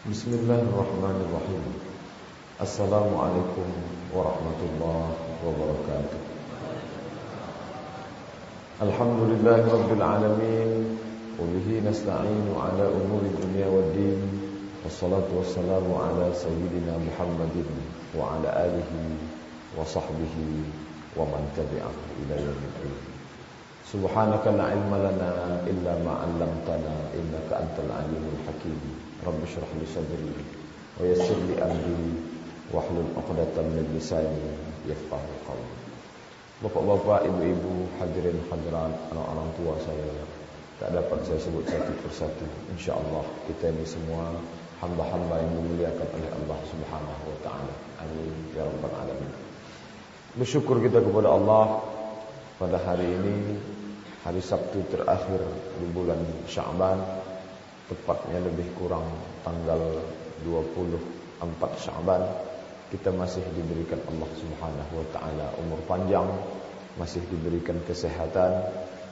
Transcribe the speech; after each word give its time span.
Bismillahirrahmanirrahim 0.00 1.60
Assalamualaikum 2.56 3.68
warahmatullahi 4.16 5.12
wabarakatuh 5.44 6.20
Alhamdulillahi 8.80 9.68
rabbil 9.68 10.00
alamin 10.00 10.96
Wabihi 11.36 11.84
nasta'inu 11.84 12.48
ala 12.56 12.88
umuri 12.96 13.28
dunia 13.44 13.68
wa 13.68 13.92
din 13.92 14.24
Wassalatu 14.88 15.36
wassalamu 15.36 15.92
ala 15.92 16.32
sayyidina 16.32 16.96
Muhammadin 16.96 17.68
Wa 18.16 18.40
ala 18.40 18.56
alihi 18.56 19.20
wa 19.76 19.84
sahbihi 19.84 20.64
Wa 21.12 21.28
man 21.28 21.44
tabi'ahu 21.52 22.24
ila 22.24 22.40
yamidin 22.40 22.96
Subhanaka 23.90 24.54
la 24.54 24.70
ilma 24.70 25.02
lana 25.02 25.66
illa 25.66 25.98
ma'allamtana 25.98 27.10
Innaka 27.10 27.58
antal 27.58 27.90
alimul 27.90 28.38
hakim 28.46 28.78
Rabbi 29.26 29.42
syrah 29.50 29.66
li 29.82 29.86
sadri 29.90 30.30
wa 30.94 31.02
yassir 31.10 31.34
li 31.50 31.58
amri 31.58 32.14
wahlul 32.70 33.10
'uqdatam 33.18 33.66
min 33.74 33.82
lisani 33.90 34.46
yafqahu 34.86 35.34
qawli. 35.42 35.74
Bapak-bapak, 36.62 37.26
ibu-ibu, 37.34 37.90
hadirin 37.98 38.38
hadirat, 38.46 38.94
anak-anak 39.10 39.48
tua 39.58 39.74
saya 39.82 40.22
tak 40.78 40.94
dapat 40.94 41.18
saya 41.26 41.42
sebut 41.42 41.66
satu 41.66 41.92
persatu. 42.06 42.46
Insya-Allah 42.70 43.26
kita 43.50 43.74
ini 43.74 43.84
semua 43.84 44.38
hamba-hamba 44.80 45.34
yang 45.42 45.50
dimuliakan 45.60 46.08
oleh 46.14 46.30
Allah 46.30 46.58
Subhanahu 46.70 47.22
wa 47.26 47.38
taala. 47.42 47.74
Amin 48.00 48.32
ya 48.54 48.64
rabbal 48.64 48.94
alamin. 49.02 49.32
Bersyukur 50.38 50.78
kita 50.78 51.02
kepada 51.02 51.28
Allah 51.34 51.84
pada 52.56 52.78
hari 52.80 53.08
ini 53.08 53.36
hari 54.24 54.42
Sabtu 54.44 54.84
terakhir 54.92 55.40
di 55.80 55.86
bulan 55.90 56.20
Syaban 56.44 57.00
tepatnya 57.88 58.38
lebih 58.44 58.68
kurang 58.76 59.08
tanggal 59.42 59.80
24 60.44 61.00
Syaban 61.80 62.22
kita 62.90 63.14
masih 63.14 63.42
diberikan 63.54 64.02
Allah 64.10 64.30
Subhanahu 64.36 64.92
wa 65.00 65.06
taala 65.14 65.46
umur 65.62 65.80
panjang 65.86 66.26
masih 66.98 67.22
diberikan 67.30 67.78
kesehatan 67.86 68.66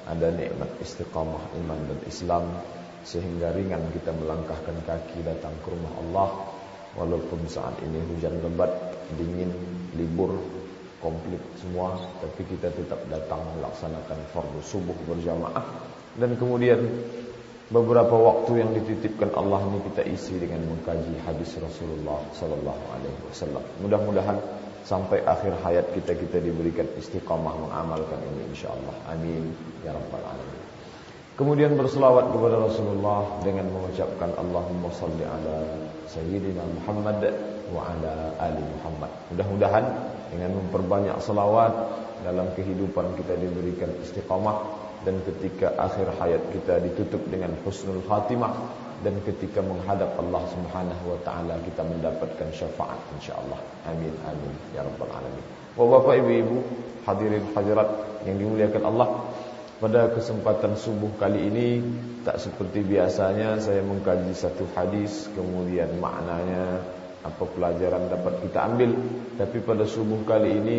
ada 0.09 0.29
nikmat 0.33 0.73
istiqamah 0.81 1.53
iman 1.61 1.81
dan 1.85 2.01
Islam 2.09 2.45
sehingga 3.05 3.53
ringan 3.53 3.93
kita 3.93 4.11
melangkahkan 4.17 4.85
kaki 4.89 5.21
datang 5.23 5.53
ke 5.63 5.69
rumah 5.73 5.95
Allah. 6.01 6.29
Walaupun 6.97 7.47
saat 7.47 7.79
ini 7.85 8.01
hujan 8.11 8.43
lebat 8.43 8.73
dingin 9.15 9.53
libur 9.95 10.35
komplit 10.99 11.43
semua 11.63 11.99
tapi 12.19 12.43
kita 12.47 12.75
tetap 12.75 12.99
datang 13.07 13.43
melaksanakan 13.59 14.19
fardu 14.35 14.61
subuh 14.63 14.97
berjamaah 15.07 15.63
dan 16.19 16.35
kemudian 16.35 16.83
beberapa 17.69 18.17
waktu 18.17 18.65
yang 18.65 18.71
dititipkan 18.73 19.29
Allah 19.37 19.61
ini 19.69 19.79
kita 19.93 20.03
isi 20.09 20.41
dengan 20.41 20.65
mengkaji 20.73 21.21
hadis 21.29 21.53
Rasulullah 21.61 22.25
sallallahu 22.33 22.85
alaihi 22.97 23.19
wasallam. 23.29 23.65
Mudah-mudahan 23.85 24.41
sampai 24.89 25.21
akhir 25.21 25.53
hayat 25.61 25.87
kita 25.93 26.17
kita 26.17 26.41
diberikan 26.41 26.89
istiqamah 26.97 27.55
mengamalkan 27.61 28.19
ini 28.35 28.49
insyaallah. 28.57 28.97
Amin 29.13 29.53
ya 29.85 29.93
rabbal 29.93 30.25
alamin. 30.25 30.65
Kemudian 31.39 31.79
berselawat 31.79 32.35
kepada 32.35 32.57
Rasulullah 32.59 33.23
dengan 33.47 33.71
mengucapkan 33.71 34.35
Allahumma 34.35 34.91
salli 34.91 35.23
ala 35.23 35.63
sayyidina 36.11 36.67
Muhammad 36.83 37.31
wa 37.71 37.85
ala 37.85 38.33
ali 38.43 38.65
Muhammad. 38.65 39.13
Mudah-mudahan 39.31 39.85
dengan 40.33 40.61
memperbanyak 40.61 41.17
selawat 41.25 41.73
dalam 42.23 42.51
kehidupan 42.55 43.15
kita 43.17 43.35
diberikan 43.39 43.91
istiqamah 44.03 44.59
dan 45.07 45.23
ketika 45.23 45.73
akhir 45.79 46.11
hayat 46.19 46.43
kita 46.51 46.83
ditutup 46.83 47.23
dengan 47.31 47.55
husnul 47.63 48.03
khatimah 48.07 48.53
dan 49.07 49.15
ketika 49.23 49.63
menghadap 49.63 50.11
Allah 50.19 50.43
Subhanahu 50.51 51.05
wa 51.15 51.19
taala 51.23 51.55
kita 51.63 51.87
mendapatkan 51.87 52.51
syafaat 52.51 52.99
insyaallah. 53.23 53.61
Amin 53.87 54.11
amin 54.27 54.53
ya 54.75 54.83
rabbal 54.83 55.11
alamin. 55.15 55.45
Bapak 55.79 56.15
ibu-ibu 56.19 56.59
hadirin 57.07 57.45
hadirat 57.55 57.89
yang 58.27 58.43
dimuliakan 58.43 58.83
Allah 58.83 59.09
pada 59.79 60.11
kesempatan 60.11 60.75
subuh 60.75 61.15
kali 61.23 61.47
ini 61.47 61.69
tak 62.27 62.43
seperti 62.43 62.83
biasanya 62.83 63.63
saya 63.63 63.79
mengkaji 63.87 64.35
satu 64.35 64.67
hadis 64.75 65.31
kemudian 65.39 66.03
maknanya 66.03 66.83
apa 67.27 67.45
pelajaran 67.51 68.07
dapat 68.07 68.35
kita 68.47 68.59
ambil 68.69 68.91
tapi 69.39 69.63
pada 69.63 69.87
subuh 69.87 70.23
kali 70.27 70.51
ini 70.51 70.79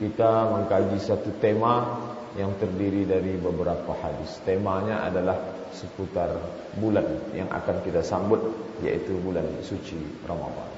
kita 0.00 0.48
mengkaji 0.48 0.96
satu 0.96 1.28
tema 1.44 2.00
yang 2.38 2.54
terdiri 2.56 3.08
dari 3.08 3.34
beberapa 3.36 3.92
hadis. 3.98 4.38
Temanya 4.46 5.04
adalah 5.04 5.36
seputar 5.74 6.32
bulan 6.78 7.04
yang 7.34 7.50
akan 7.50 7.76
kita 7.82 8.00
sambut 8.00 8.40
yaitu 8.80 9.16
bulan 9.20 9.44
suci 9.60 9.98
Ramadan. 10.24 10.70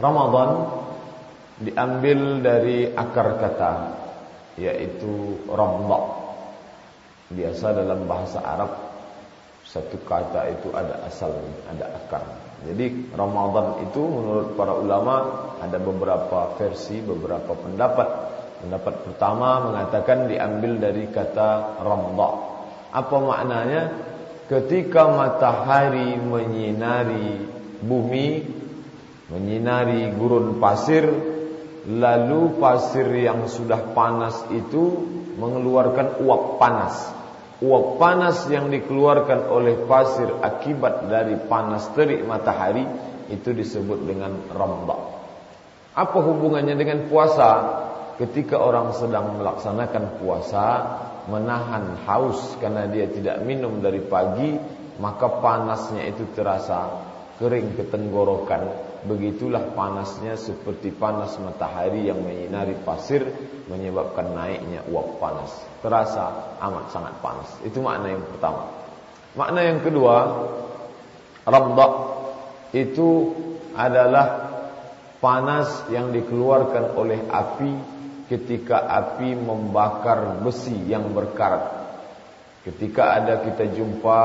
Ramadan 0.00 0.50
diambil 1.60 2.20
dari 2.40 2.90
akar 2.90 3.36
kata 3.36 3.72
yaitu 4.56 5.44
Ramadhan. 5.46 6.24
Biasa 7.26 7.74
dalam 7.74 8.06
bahasa 8.06 8.38
Arab 8.38 8.70
satu 9.66 9.98
kata 10.06 10.46
itu 10.46 10.70
ada 10.70 11.02
asal, 11.10 11.34
ada 11.66 11.90
akar. 11.90 12.45
Jadi 12.66 13.14
Ramadan 13.14 13.86
itu 13.86 14.02
menurut 14.02 14.58
para 14.58 14.74
ulama 14.74 15.14
ada 15.62 15.78
beberapa 15.78 16.58
versi, 16.58 16.98
beberapa 16.98 17.54
pendapat 17.54 18.26
Pendapat 18.56 19.04
pertama 19.04 19.68
mengatakan 19.68 20.32
diambil 20.32 20.80
dari 20.80 21.04
kata 21.12 21.78
ramda. 21.84 22.30
Apa 22.88 23.16
maknanya? 23.20 23.82
Ketika 24.46 25.10
matahari 25.10 26.16
menyinari 26.16 27.46
bumi, 27.82 28.46
menyinari 29.28 30.08
gurun 30.14 30.56
pasir, 30.62 31.04
lalu 31.86 32.56
pasir 32.56 33.10
yang 33.12 33.44
sudah 33.50 33.92
panas 33.92 34.38
itu 34.54 35.04
mengeluarkan 35.36 36.22
uap 36.24 36.56
panas. 36.62 37.15
Uap 37.56 37.96
panas 37.96 38.44
yang 38.52 38.68
dikeluarkan 38.68 39.48
oleh 39.48 39.88
pasir 39.88 40.28
akibat 40.44 41.08
dari 41.08 41.40
panas 41.48 41.88
terik 41.96 42.20
matahari 42.28 42.84
itu 43.32 43.56
disebut 43.56 44.04
dengan 44.04 44.36
ramda. 44.52 45.16
Apa 45.96 46.18
hubungannya 46.20 46.76
dengan 46.76 47.08
puasa? 47.08 47.84
ketika 48.16 48.56
orang 48.56 48.96
sedang 48.96 49.36
melaksanakan 49.36 50.20
puasa 50.20 50.66
menahan 51.28 52.00
haus 52.08 52.56
karena 52.56 52.88
dia 52.88 53.08
tidak 53.12 53.44
minum 53.44 53.84
dari 53.84 54.00
pagi 54.00 54.56
maka 54.96 55.28
panasnya 55.44 56.08
itu 56.08 56.24
terasa 56.32 57.04
kering 57.36 57.76
ketenggorokan 57.76 58.85
begitulah 59.06 59.72
panasnya 59.72 60.34
seperti 60.34 60.90
panas 60.90 61.38
matahari 61.38 62.10
yang 62.10 62.20
menyinari 62.20 62.74
pasir 62.82 63.22
menyebabkan 63.70 64.34
naiknya 64.34 64.82
uap 64.90 65.22
panas. 65.22 65.54
Terasa 65.80 66.58
amat 66.58 66.90
sangat 66.90 67.14
panas. 67.22 67.48
Itu 67.62 67.80
makna 67.80 68.10
yang 68.10 68.26
pertama. 68.26 68.66
Makna 69.38 69.60
yang 69.62 69.80
kedua 69.80 70.16
ramdak 71.46 71.92
itu 72.74 73.32
adalah 73.78 74.26
panas 75.22 75.86
yang 75.92 76.10
dikeluarkan 76.10 76.98
oleh 76.98 77.20
api 77.30 77.72
ketika 78.26 78.90
api 78.90 79.38
membakar 79.38 80.42
besi 80.42 80.74
yang 80.90 81.14
berkarat. 81.14 81.86
Ketika 82.66 83.14
ada 83.22 83.46
kita 83.46 83.70
jumpa 83.78 84.20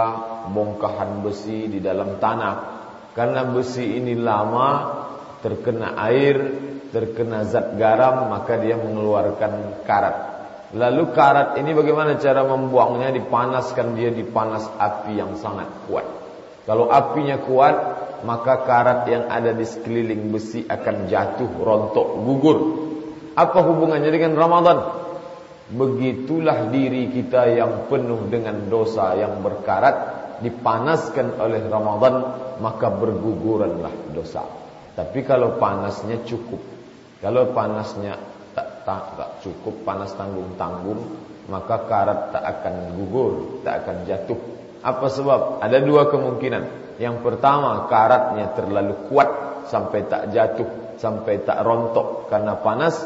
bongkahan 0.50 1.22
besi 1.22 1.70
di 1.70 1.78
dalam 1.78 2.18
tanah, 2.18 2.81
karena 3.12 3.44
besi 3.44 4.00
ini 4.00 4.16
lama 4.16 5.02
terkena 5.44 6.00
air, 6.00 6.38
terkena 6.96 7.44
zat 7.44 7.76
garam, 7.76 8.32
maka 8.32 8.56
dia 8.62 8.78
mengeluarkan 8.80 9.84
karat. 9.84 10.18
Lalu 10.72 11.12
karat 11.12 11.60
ini 11.60 11.76
bagaimana 11.76 12.16
cara 12.16 12.48
membuangnya? 12.48 13.12
Dipanaskan 13.12 14.00
dia 14.00 14.08
di 14.16 14.24
panas 14.24 14.64
api 14.80 15.20
yang 15.20 15.36
sangat 15.36 15.68
kuat. 15.92 16.08
Kalau 16.64 16.88
apinya 16.88 17.36
kuat, 17.44 17.76
maka 18.24 18.64
karat 18.64 19.04
yang 19.12 19.28
ada 19.28 19.52
di 19.52 19.68
sekeliling 19.68 20.32
besi 20.32 20.64
akan 20.64 21.12
jatuh, 21.12 21.52
rontok, 21.60 22.08
gugur. 22.24 22.58
Apa 23.36 23.60
hubungannya 23.68 24.08
dengan 24.08 24.40
Ramadan? 24.40 24.80
Begitulah 25.72 26.72
diri 26.72 27.12
kita 27.12 27.48
yang 27.52 27.88
penuh 27.92 28.28
dengan 28.32 28.68
dosa 28.68 29.16
yang 29.20 29.40
berkarat 29.44 30.21
dipanaskan 30.42 31.38
oleh 31.38 31.62
Ramadan 31.70 32.16
maka 32.62 32.90
berguguranlah 32.90 34.14
dosa. 34.14 34.46
Tapi 34.92 35.24
kalau 35.24 35.56
panasnya 35.56 36.22
cukup, 36.28 36.60
kalau 37.24 37.54
panasnya 37.56 38.18
tak 38.52 38.84
tak, 38.84 39.04
tak 39.16 39.30
cukup 39.46 39.88
panas 39.88 40.12
tanggung 40.18 40.52
tanggung 40.60 41.00
maka 41.50 41.84
karat 41.90 42.32
tak 42.32 42.44
akan 42.44 42.96
gugur, 42.96 43.64
tak 43.66 43.84
akan 43.86 44.08
jatuh. 44.08 44.40
Apa 44.82 45.08
sebab? 45.12 45.60
Ada 45.62 45.84
dua 45.84 46.10
kemungkinan. 46.10 46.96
Yang 47.02 47.16
pertama 47.26 47.90
karatnya 47.90 48.54
terlalu 48.54 49.10
kuat 49.10 49.30
sampai 49.70 50.06
tak 50.06 50.30
jatuh, 50.32 50.98
sampai 51.02 51.42
tak 51.42 51.66
rontok 51.66 52.30
karena 52.30 52.56
panas. 52.58 52.98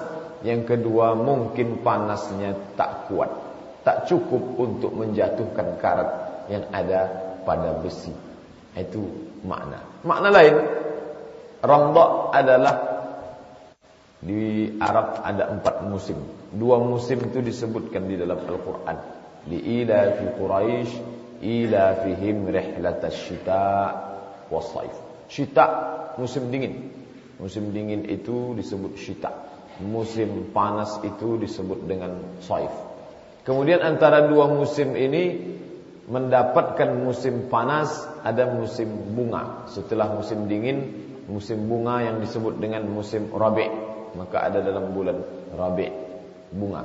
Yang 0.46 0.78
kedua 0.78 1.18
mungkin 1.18 1.82
panasnya 1.82 2.54
tak 2.78 3.10
kuat 3.10 3.34
Tak 3.82 4.06
cukup 4.06 4.62
untuk 4.62 4.94
menjatuhkan 4.94 5.82
karat 5.82 6.10
yang 6.54 6.70
ada 6.70 7.25
pada 7.46 7.78
besi 7.80 8.12
Itu 8.76 9.08
makna. 9.48 9.80
Makna 10.04 10.30
lain, 10.34 10.56
Ramdah 11.64 12.36
adalah 12.36 12.76
di 14.20 14.74
Arab 14.82 15.22
ada 15.22 15.54
empat 15.54 15.86
musim. 15.88 16.18
Dua 16.52 16.82
musim 16.82 17.22
itu 17.24 17.40
disebutkan 17.40 18.10
di 18.10 18.20
dalam 18.20 18.42
Al-Quran. 18.42 18.98
Di 19.46 19.58
ila 19.82 20.18
fi 20.18 20.26
Quraisy, 20.34 20.92
ila 21.46 21.86
fihim 22.04 22.50
rihlatash 22.50 23.32
shita 23.32 23.66
was-saif. 24.50 24.94
Shita 25.30 25.66
musim 26.18 26.50
dingin. 26.50 26.90
Musim 27.38 27.70
dingin 27.72 28.08
itu 28.10 28.58
disebut 28.58 28.98
shita. 28.98 29.32
Musim 29.84 30.52
panas 30.56 31.00
itu 31.04 31.36
disebut 31.36 31.84
dengan 31.86 32.40
saif. 32.42 32.72
Kemudian 33.46 33.84
antara 33.84 34.26
dua 34.26 34.50
musim 34.50 34.98
ini 34.98 35.38
mendapatkan 36.06 37.02
musim 37.02 37.50
panas 37.50 38.06
ada 38.22 38.46
musim 38.54 38.88
bunga. 39.14 39.66
Setelah 39.74 40.14
musim 40.14 40.46
dingin 40.46 41.06
musim 41.26 41.66
bunga 41.66 42.06
yang 42.06 42.22
disebut 42.22 42.62
dengan 42.62 42.86
musim 42.86 43.34
Rabi' 43.34 43.70
maka 44.14 44.46
ada 44.46 44.62
dalam 44.62 44.94
bulan 44.94 45.18
Rabi' 45.58 45.92
bunga. 46.54 46.84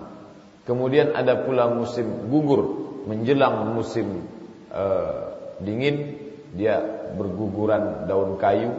Kemudian 0.65 1.13
ada 1.13 1.45
pula 1.45 1.69
musim 1.73 2.29
gugur 2.33 2.63
menjelang 3.05 3.73
musim 3.77 4.25
uh, 4.73 5.37
dingin 5.61 6.17
dia 6.57 6.81
berguguran 7.17 8.09
daun 8.11 8.37
kayu 8.37 8.71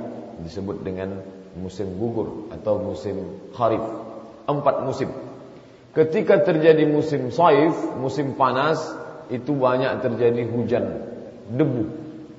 disebut 0.42 0.82
dengan 0.82 1.22
musim 1.58 2.00
gugur 2.00 2.50
atau 2.54 2.80
musim 2.82 3.40
kharif. 3.54 3.82
Empat 4.48 4.84
musim. 4.84 5.10
Ketika 5.92 6.40
terjadi 6.48 6.88
musim 6.88 7.36
saif, 7.36 7.76
musim 8.00 8.40
panas, 8.40 8.80
itu 9.32 9.56
banyak 9.56 10.04
terjadi 10.04 10.44
hujan 10.52 10.86
debu. 11.56 11.84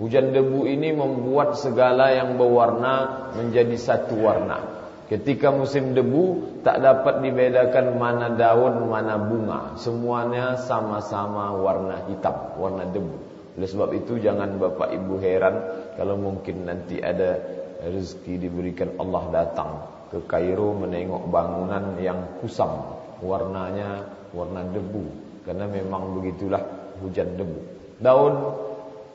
Hujan 0.00 0.35
debu 0.35 0.67
ini 0.67 0.91
membuat 0.93 1.56
segala 1.56 2.11
yang 2.11 2.35
berwarna 2.37 3.29
menjadi 3.39 3.77
satu 3.79 4.19
warna. 4.19 4.83
Ketika 5.06 5.53
musim 5.53 5.93
debu, 5.93 6.56
tak 6.65 6.81
dapat 6.81 7.21
dibedakan 7.21 8.00
mana 8.00 8.33
daun, 8.33 8.89
mana 8.89 9.21
bunga. 9.21 9.77
Semuanya 9.77 10.56
sama-sama 10.56 11.53
warna 11.53 12.09
hitam, 12.09 12.56
warna 12.56 12.89
debu. 12.89 13.17
Oleh 13.61 13.69
sebab 13.69 13.93
itu, 13.93 14.17
jangan 14.17 14.56
bapak 14.56 14.97
ibu 14.97 15.21
heran 15.21 15.55
kalau 16.00 16.17
mungkin 16.17 16.65
nanti 16.65 16.97
ada 17.05 17.37
rezeki 17.85 18.49
diberikan 18.49 18.97
Allah 18.97 19.23
datang 19.29 19.71
ke 20.09 20.25
Kairo 20.25 20.81
menengok 20.81 21.29
bangunan 21.29 22.00
yang 22.00 22.41
kusam. 22.41 22.73
Warnanya 23.21 24.09
warna 24.33 24.65
debu. 24.65 25.05
Karena 25.45 25.69
memang 25.69 26.17
begitulah 26.17 26.81
hujan 27.02 27.34
debu. 27.34 27.58
Daun, 27.99 28.34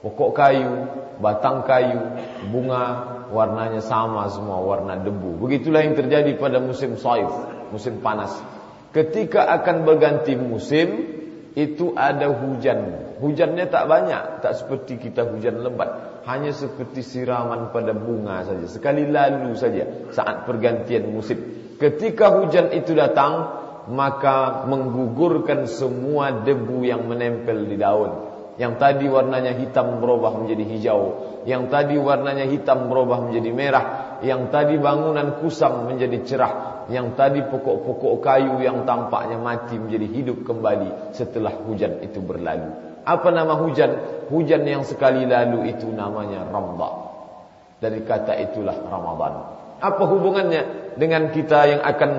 pokok 0.03 0.31
kayu, 0.35 0.87
batang 1.23 1.65
kayu, 1.65 1.99
bunga, 2.51 3.17
warnanya 3.31 3.83
sama 3.83 4.27
semua 4.31 4.63
warna 4.63 4.99
debu. 4.99 5.41
Begitulah 5.41 5.83
yang 5.83 5.95
terjadi 5.95 6.35
pada 6.39 6.61
musim 6.63 6.95
saif, 6.95 7.31
musim 7.71 7.99
panas. 7.99 8.31
Ketika 8.95 9.47
akan 9.61 9.83
berganti 9.83 10.33
musim, 10.39 11.17
itu 11.57 11.97
ada 11.97 12.29
hujan. 12.31 13.09
Hujannya 13.17 13.65
tak 13.67 13.89
banyak, 13.89 14.45
tak 14.45 14.53
seperti 14.61 15.01
kita 15.01 15.25
hujan 15.25 15.65
lebat. 15.65 16.21
Hanya 16.29 16.53
seperti 16.53 17.01
siraman 17.01 17.73
pada 17.73 17.97
bunga 17.97 18.45
saja. 18.45 18.67
Sekali 18.69 19.09
lalu 19.09 19.57
saja 19.57 20.11
saat 20.13 20.45
pergantian 20.45 21.09
musim. 21.09 21.39
Ketika 21.81 22.37
hujan 22.37 22.69
itu 22.77 22.93
datang, 22.93 23.65
maka 23.87 24.67
menggugurkan 24.67 25.65
semua 25.67 26.43
debu 26.43 26.83
yang 26.83 27.07
menempel 27.07 27.63
di 27.63 27.79
daun. 27.79 28.27
Yang 28.57 28.73
tadi 28.81 29.05
warnanya 29.05 29.53
hitam 29.53 30.01
berubah 30.01 30.33
menjadi 30.33 30.65
hijau. 30.65 31.01
Yang 31.45 31.63
tadi 31.69 31.95
warnanya 31.95 32.49
hitam 32.49 32.89
berubah 32.89 33.29
menjadi 33.29 33.51
merah. 33.53 33.85
Yang 34.25 34.49
tadi 34.49 34.75
bangunan 34.81 35.37
kusam 35.39 35.85
menjadi 35.85 36.17
cerah. 36.25 36.53
Yang 36.89 37.07
tadi 37.13 37.39
pokok-pokok 37.45 38.17
kayu 38.17 38.57
yang 38.65 38.83
tampaknya 38.89 39.37
mati 39.37 39.77
menjadi 39.77 40.07
hidup 40.09 40.41
kembali 40.41 41.13
setelah 41.13 41.53
hujan 41.69 42.01
itu 42.01 42.17
berlalu. 42.17 42.73
Apa 43.05 43.29
nama 43.29 43.55
hujan? 43.61 44.25
Hujan 44.27 44.65
yang 44.65 44.83
sekali 44.83 45.23
lalu 45.29 45.77
itu 45.77 45.87
namanya 45.93 46.43
Ramadan. 46.49 47.07
Dari 47.77 48.01
kata 48.03 48.33
itulah 48.41 48.75
Ramadan. 48.89 49.56
Apa 49.77 50.03
hubungannya 50.09 50.93
dengan 50.97 51.29
kita 51.29 51.59
yang 51.69 51.81
akan 51.85 52.09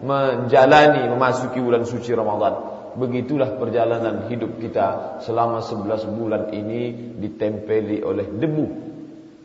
menjalani 0.00 1.08
memasuki 1.12 1.60
bulan 1.60 1.84
suci 1.84 2.12
Ramadan? 2.16 2.74
begitulah 2.94 3.58
perjalanan 3.58 4.30
hidup 4.30 4.62
kita 4.62 5.18
selama 5.26 5.58
11 5.58 6.14
bulan 6.14 6.42
ini 6.54 6.94
ditempeli 7.18 8.00
oleh 8.06 8.26
debu. 8.38 8.66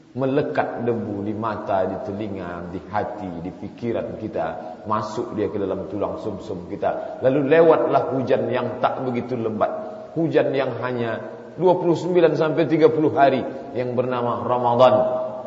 Melekat 0.10 0.86
debu 0.86 1.22
di 1.22 1.34
mata, 1.38 1.86
di 1.86 1.98
telinga, 2.06 2.66
di 2.74 2.82
hati, 2.90 3.30
di 3.46 3.52
pikiran 3.54 4.18
kita. 4.18 4.48
Masuk 4.90 5.38
dia 5.38 5.50
ke 5.54 5.58
dalam 5.62 5.86
tulang 5.86 6.18
sumsum 6.18 6.66
-sum 6.66 6.70
kita. 6.70 7.22
Lalu 7.22 7.46
lewatlah 7.46 8.14
hujan 8.14 8.50
yang 8.50 8.82
tak 8.82 9.06
begitu 9.06 9.38
lebat 9.38 9.90
hujan 10.18 10.50
yang 10.50 10.74
hanya 10.82 11.22
29 11.62 12.34
sampai 12.34 12.66
30 12.66 12.90
hari 13.14 13.42
yang 13.78 13.94
bernama 13.94 14.42
Ramadan 14.48 14.96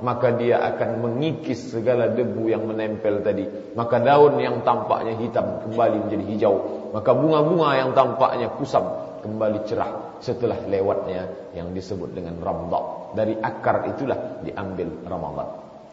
maka 0.02 0.34
dia 0.34 0.58
akan 0.58 0.98
mengikis 0.98 1.70
segala 1.70 2.10
debu 2.10 2.50
yang 2.50 2.66
menempel 2.66 3.22
tadi. 3.22 3.46
Maka 3.78 4.02
daun 4.02 4.42
yang 4.42 4.66
tampaknya 4.66 5.14
hitam 5.16 5.62
kembali 5.62 6.10
menjadi 6.10 6.24
hijau. 6.26 6.54
Maka 6.90 7.10
bunga-bunga 7.14 7.70
yang 7.78 7.90
tampaknya 7.94 8.50
kusam 8.58 8.82
kembali 9.22 9.62
cerah 9.70 10.18
setelah 10.18 10.58
lewatnya 10.66 11.54
yang 11.54 11.70
disebut 11.70 12.10
dengan 12.10 12.42
ramdak 12.42 13.14
dari 13.14 13.38
akar 13.38 13.86
itulah 13.94 14.42
diambil 14.42 14.90
ramadan. 15.06 15.48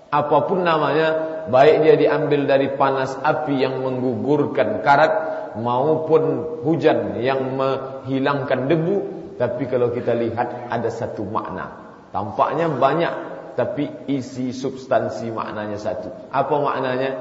Apapun 0.10 0.66
namanya 0.66 1.08
baik 1.54 1.86
dia 1.86 1.96
diambil 1.98 2.50
dari 2.50 2.74
panas 2.74 3.14
api 3.14 3.62
yang 3.62 3.86
menggugurkan 3.86 4.82
karat 4.82 5.14
maupun 5.62 6.42
hujan 6.66 7.22
yang 7.22 7.54
menghilangkan 7.54 8.66
debu 8.66 8.96
tapi 9.38 9.70
kalau 9.70 9.94
kita 9.94 10.18
lihat 10.18 10.74
ada 10.74 10.90
satu 10.90 11.22
makna. 11.30 11.88
Tampaknya 12.10 12.74
banyak 12.74 13.14
tapi 13.56 13.90
isi 14.10 14.52
substansi 14.54 15.30
maknanya 15.34 15.78
satu. 15.78 16.10
Apa 16.30 16.56
maknanya? 16.60 17.12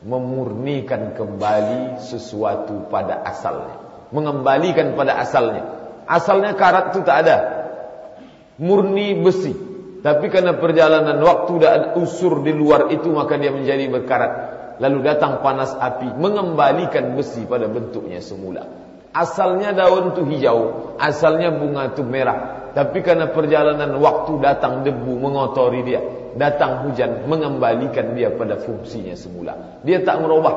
Memurnikan 0.00 1.12
kembali 1.12 2.00
sesuatu 2.00 2.88
pada 2.88 3.20
asalnya. 3.24 3.76
Mengembalikan 4.12 4.96
pada 4.96 5.20
asalnya. 5.20 5.64
Asalnya 6.08 6.56
karat 6.56 6.96
itu 6.96 7.04
tak 7.04 7.16
ada. 7.28 7.36
Murni 8.56 9.20
besi. 9.20 9.52
Tapi 10.00 10.32
karena 10.32 10.56
perjalanan 10.56 11.20
waktu 11.20 11.52
dan 11.60 11.80
usur 12.00 12.40
di 12.40 12.56
luar 12.56 12.88
itu 12.88 13.12
maka 13.12 13.36
dia 13.36 13.52
menjadi 13.52 13.84
berkarat. 13.92 14.32
Lalu 14.80 15.04
datang 15.04 15.44
panas 15.44 15.76
api 15.76 16.16
mengembalikan 16.16 17.12
besi 17.12 17.44
pada 17.44 17.68
bentuknya 17.68 18.24
semula. 18.24 18.64
Asalnya 19.12 19.76
daun 19.76 20.14
itu 20.16 20.22
hijau, 20.24 20.94
asalnya 20.96 21.52
bunga 21.52 21.92
itu 21.92 22.00
merah. 22.06 22.59
Tapi 22.70 23.02
karena 23.02 23.26
perjalanan 23.34 23.98
waktu 23.98 24.38
datang 24.38 24.86
debu 24.86 25.18
mengotori 25.18 25.82
dia. 25.82 26.00
Datang 26.38 26.86
hujan 26.86 27.26
mengembalikan 27.26 28.14
dia 28.14 28.30
pada 28.30 28.54
fungsinya 28.62 29.18
semula. 29.18 29.82
Dia 29.82 30.06
tak 30.06 30.22
merubah. 30.22 30.54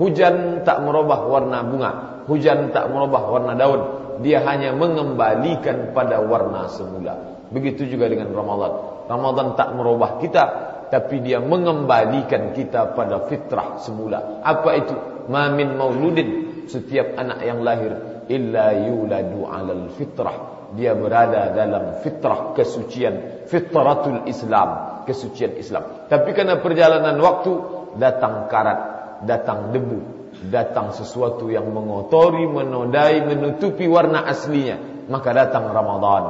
Hujan 0.00 0.64
tak 0.64 0.80
merubah 0.80 1.28
warna 1.28 1.60
bunga. 1.60 2.24
Hujan 2.24 2.72
tak 2.72 2.88
merubah 2.88 3.28
warna 3.28 3.52
daun. 3.52 3.80
Dia 4.24 4.40
hanya 4.48 4.72
mengembalikan 4.72 5.92
pada 5.92 6.24
warna 6.24 6.72
semula. 6.72 7.44
Begitu 7.52 7.84
juga 7.84 8.08
dengan 8.08 8.32
Ramadan. 8.32 9.04
Ramadan 9.12 9.46
tak 9.60 9.76
merubah 9.76 10.16
kita. 10.16 10.44
Tapi 10.88 11.20
dia 11.20 11.38
mengembalikan 11.38 12.56
kita 12.56 12.96
pada 12.96 13.28
fitrah 13.28 13.76
semula. 13.84 14.40
Apa 14.40 14.70
itu? 14.80 14.96
Mamin 15.28 15.76
mauludin. 15.76 16.28
Setiap 16.64 17.20
anak 17.20 17.44
yang 17.44 17.60
lahir. 17.60 18.24
Illa 18.32 18.72
yuladu 18.72 19.44
alal 19.44 19.92
fitrah 19.92 20.59
dia 20.74 20.94
berada 20.94 21.50
dalam 21.50 21.98
fitrah 22.02 22.54
kesucian 22.54 23.46
fitratul 23.50 24.26
Islam 24.30 25.02
kesucian 25.04 25.58
Islam. 25.58 26.06
Tapi 26.06 26.30
karena 26.36 26.62
perjalanan 26.62 27.18
waktu 27.18 27.52
datang 27.98 28.46
karat 28.46 28.80
datang 29.26 29.74
debu 29.74 30.20
datang 30.46 30.94
sesuatu 30.94 31.50
yang 31.50 31.68
mengotori 31.68 32.46
menodai 32.46 33.26
menutupi 33.26 33.90
warna 33.90 34.24
aslinya. 34.24 35.04
Maka 35.10 35.34
datang 35.34 35.74
Ramadan 35.74 36.24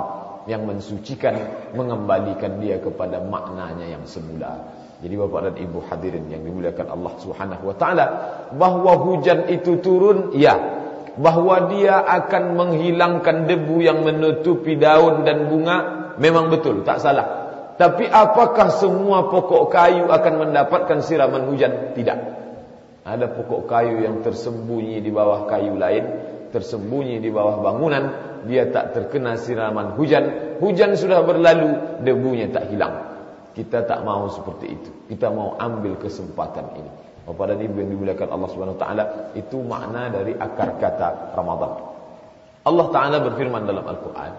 yang 0.49 0.64
mensucikan 0.64 1.37
mengembalikan 1.76 2.56
dia 2.64 2.80
kepada 2.80 3.20
maknanya 3.20 3.85
yang 3.85 4.09
semula. 4.09 4.73
Jadi 5.00 5.14
bapak 5.16 5.40
dan 5.52 5.54
ibu 5.61 5.78
hadirin 5.85 6.28
yang 6.32 6.44
dimuliakan 6.44 6.88
Allah 6.92 7.12
Subhanahu 7.20 7.64
wa 7.73 7.76
taala 7.76 8.06
bahwa 8.56 8.97
hujan 9.04 9.52
itu 9.52 9.80
turun 9.85 10.32
ya 10.37 10.80
bahawa 11.19 11.73
dia 11.73 11.99
akan 11.99 12.55
menghilangkan 12.55 13.50
debu 13.50 13.76
yang 13.83 14.07
menutupi 14.07 14.79
daun 14.79 15.26
dan 15.26 15.50
bunga 15.50 15.76
memang 16.21 16.52
betul 16.52 16.87
tak 16.87 17.02
salah 17.02 17.26
tapi 17.81 18.05
apakah 18.07 18.69
semua 18.71 19.33
pokok 19.33 19.73
kayu 19.73 20.07
akan 20.12 20.35
mendapatkan 20.47 21.00
siraman 21.00 21.49
hujan 21.50 21.97
tidak 21.97 22.19
ada 23.02 23.26
pokok 23.26 23.67
kayu 23.67 24.05
yang 24.05 24.23
tersembunyi 24.23 25.00
di 25.00 25.11
bawah 25.11 25.49
kayu 25.49 25.75
lain 25.75 26.05
tersembunyi 26.52 27.23
di 27.23 27.31
bawah 27.31 27.62
bangunan 27.62 28.31
dia 28.49 28.69
tak 28.73 28.97
terkena 28.97 29.37
siraman 29.37 29.97
hujan. 29.99 30.57
Hujan 30.61 30.97
sudah 30.97 31.25
berlalu, 31.25 32.00
debunya 32.05 32.49
tak 32.49 32.73
hilang. 32.73 33.12
Kita 33.52 33.85
tak 33.85 34.07
mau 34.07 34.31
seperti 34.31 34.67
itu. 34.71 34.90
Kita 35.11 35.29
mau 35.29 35.59
ambil 35.59 35.99
kesempatan 35.99 36.67
ini. 36.79 36.93
Bapak 37.29 37.55
dan 37.55 37.59
Ibu 37.61 37.77
yang 37.85 37.91
dimuliakan 37.95 38.29
Allah 38.33 38.49
Subhanahu 38.49 38.77
wa 38.77 38.83
taala, 38.83 39.05
itu 39.37 39.57
makna 39.61 40.09
dari 40.09 40.33
akar 40.35 40.81
kata 40.81 41.37
Ramadan. 41.37 41.73
Allah 42.65 42.87
taala 42.93 43.17
berfirman 43.25 43.65
dalam 43.65 43.85
Al-Qur'an, 43.85 44.33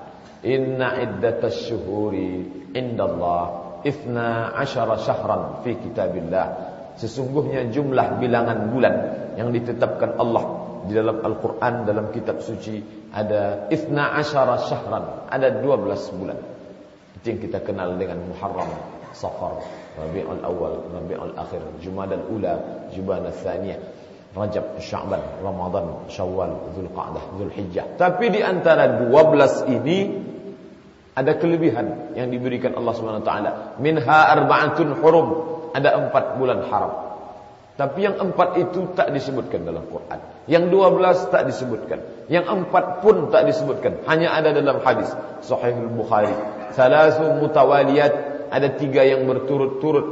"Inna 0.46 0.98
iddatasy 1.02 1.74
syuhuri 1.74 2.32
indallah 2.74 3.78
12 3.86 5.02
syahran 5.02 5.62
fi 5.66 5.78
kitabillah." 5.78 6.48
Sesungguhnya 7.00 7.72
jumlah 7.72 8.22
bilangan 8.22 8.70
bulan 8.70 8.96
yang 9.40 9.50
ditetapkan 9.50 10.20
Allah 10.20 10.44
di 10.86 10.94
dalam 10.98 11.22
Al-Quran 11.22 11.86
dalam 11.86 12.10
kitab 12.10 12.42
suci 12.42 12.82
ada 13.14 13.70
Ithna 13.70 14.18
Ashara 14.18 14.58
Syahran 14.66 15.30
ada 15.30 15.48
12 15.62 16.18
bulan 16.18 16.40
itu 17.22 17.26
yang 17.30 17.40
kita 17.42 17.62
kenal 17.62 17.96
dengan 18.02 18.18
Muharram 18.26 19.01
Safar 19.12 19.62
Rabi'ul 20.00 20.42
Awal 20.44 20.74
Rabi'ul 20.92 21.34
Akhir 21.36 21.62
Jumadal 21.84 22.24
Ula 22.32 22.88
Jumadal 22.96 23.32
Thaniyah 23.32 23.80
Rajab 24.32 24.80
Sya'ban 24.80 25.20
Ramadan 25.44 26.08
Syawal 26.08 26.52
Dhul 26.76 26.90
Qa'dah 26.92 27.24
Dhul 27.36 27.52
Hijjah 27.52 28.00
tapi 28.00 28.32
di 28.32 28.40
antara 28.40 29.08
12 29.08 29.72
ini 29.72 29.98
ada 31.12 31.36
kelebihan 31.36 32.16
yang 32.16 32.32
diberikan 32.32 32.72
Allah 32.80 32.96
SWT 32.96 33.32
minha 33.84 34.20
arba'atun 34.32 34.96
hurum 35.04 35.28
ada 35.76 36.00
empat 36.00 36.40
bulan 36.40 36.64
haram 36.72 37.12
tapi 37.82 38.06
yang 38.06 38.14
empat 38.22 38.62
itu 38.62 38.94
tak 38.94 39.10
disebutkan 39.10 39.66
dalam 39.66 39.90
Quran. 39.90 40.22
Yang 40.46 40.64
dua 40.70 40.94
belas 40.94 41.18
tak 41.34 41.50
disebutkan. 41.50 42.30
Yang 42.30 42.46
empat 42.54 43.02
pun 43.02 43.34
tak 43.34 43.50
disebutkan. 43.50 44.06
Hanya 44.06 44.38
ada 44.38 44.54
dalam 44.54 44.86
hadis. 44.86 45.10
Sahih 45.42 45.74
Bukhari. 45.90 46.30
Salasu 46.78 47.42
mutawaliyat. 47.42 48.31
Ada 48.52 48.76
tiga 48.76 49.02
yang 49.08 49.24
berturut-turut. 49.26 50.08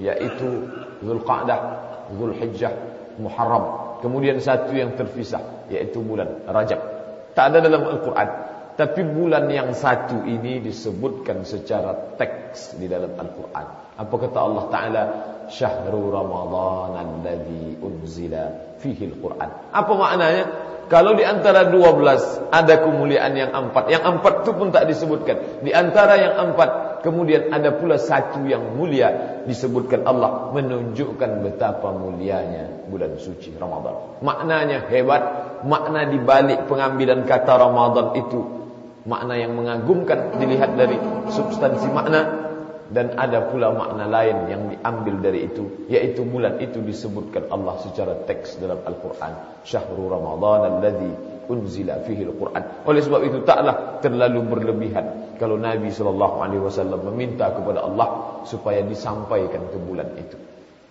Yaitu 0.00 0.72
Zulqa'dah, 1.04 1.60
Zulhijjah, 2.16 2.72
Muharram. 3.20 4.00
Kemudian 4.00 4.40
satu 4.40 4.72
yang 4.72 4.96
terpisah. 4.96 5.68
Yaitu 5.68 6.00
bulan 6.00 6.48
Rajab. 6.48 6.80
Tak 7.36 7.44
ada 7.52 7.58
dalam 7.60 7.84
Al-Quran. 7.86 8.28
Tapi 8.72 9.04
bulan 9.04 9.52
yang 9.52 9.76
satu 9.76 10.24
ini 10.24 10.64
disebutkan 10.64 11.44
secara 11.44 12.16
teks 12.16 12.80
di 12.80 12.88
dalam 12.88 13.12
Al-Quran. 13.20 13.66
Apa 14.00 14.14
kata 14.16 14.38
Allah 14.40 14.64
Ta'ala? 14.72 15.02
Syahrul 15.52 16.08
Ramadhan 16.08 16.96
alladhi 16.96 17.76
unzila 17.76 18.48
fihi 18.80 19.12
Al-Quran. 19.12 19.48
Apa 19.76 19.92
maknanya? 19.92 20.44
Kalau 20.88 21.12
di 21.16 21.24
antara 21.24 21.68
12 21.68 22.48
ada 22.52 22.74
kemuliaan 22.80 23.32
yang 23.36 23.52
empat. 23.52 23.92
Yang 23.92 24.04
empat 24.18 24.32
itu 24.44 24.50
pun 24.56 24.68
tak 24.72 24.88
disebutkan. 24.88 25.64
Di 25.64 25.72
antara 25.72 26.16
yang 26.16 26.34
empat, 26.52 26.68
kemudian 27.02 27.50
ada 27.50 27.74
pula 27.74 27.98
satu 27.98 28.46
yang 28.46 28.78
mulia 28.78 29.42
disebutkan 29.44 30.06
Allah. 30.06 30.54
Menunjukkan 30.54 31.42
betapa 31.44 31.92
mulianya 31.92 32.88
bulan 32.88 33.18
suci 33.18 33.52
Ramadhan. 33.58 34.22
Maknanya 34.24 34.88
hebat. 34.88 35.22
Makna 35.62 36.10
dibalik 36.10 36.66
pengambilan 36.66 37.22
kata 37.22 37.54
Ramadhan 37.54 38.18
itu 38.18 38.62
makna 39.06 39.34
yang 39.34 39.58
mengagumkan 39.58 40.38
dilihat 40.38 40.78
dari 40.78 40.94
substansi 41.30 41.90
makna 41.90 42.50
dan 42.92 43.16
ada 43.16 43.48
pula 43.48 43.72
makna 43.72 44.04
lain 44.06 44.36
yang 44.52 44.62
diambil 44.68 45.14
dari 45.18 45.48
itu 45.48 45.88
yaitu 45.88 46.22
bulan 46.22 46.60
itu 46.60 46.78
disebutkan 46.84 47.48
Allah 47.48 47.80
secara 47.82 48.14
teks 48.28 48.60
dalam 48.60 48.78
Al-Quran 48.84 49.64
syahrul 49.64 50.12
ramadhan 50.12 50.78
alladhi 50.78 51.12
unzila 51.48 52.02
fihi 52.06 52.22
Al-Quran 52.28 52.62
oleh 52.86 53.00
sebab 53.02 53.20
itu 53.26 53.38
taklah 53.42 53.98
terlalu 54.04 54.40
berlebihan 54.46 55.36
kalau 55.40 55.58
Nabi 55.58 55.90
SAW 55.90 57.02
meminta 57.10 57.50
kepada 57.50 57.82
Allah 57.86 58.40
supaya 58.46 58.82
disampaikan 58.86 59.66
ke 59.70 59.78
bulan 59.80 60.12
itu 60.18 60.38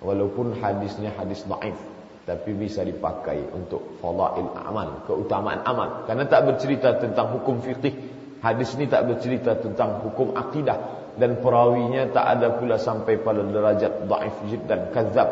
walaupun 0.02 0.58
hadisnya 0.60 1.14
hadis 1.16 1.46
naif 1.48 1.78
tapi 2.22 2.54
bisa 2.54 2.86
dipakai 2.86 3.50
untuk 3.50 3.98
fadail 3.98 4.54
amal, 4.62 5.04
keutamaan 5.10 5.66
amal. 5.66 6.06
Karena 6.06 6.30
tak 6.30 6.46
bercerita 6.46 7.02
tentang 7.02 7.34
hukum 7.34 7.66
fikih. 7.66 8.14
Hadis 8.42 8.74
ini 8.78 8.90
tak 8.90 9.10
bercerita 9.10 9.58
tentang 9.58 10.02
hukum 10.06 10.34
akidah 10.38 11.02
dan 11.18 11.42
perawinya 11.42 12.10
tak 12.10 12.26
ada 12.38 12.58
pula 12.58 12.78
sampai 12.78 13.22
pada 13.22 13.42
derajat 13.46 14.06
dhaif 14.06 14.38
dan 14.66 14.94
kadzab. 14.94 15.30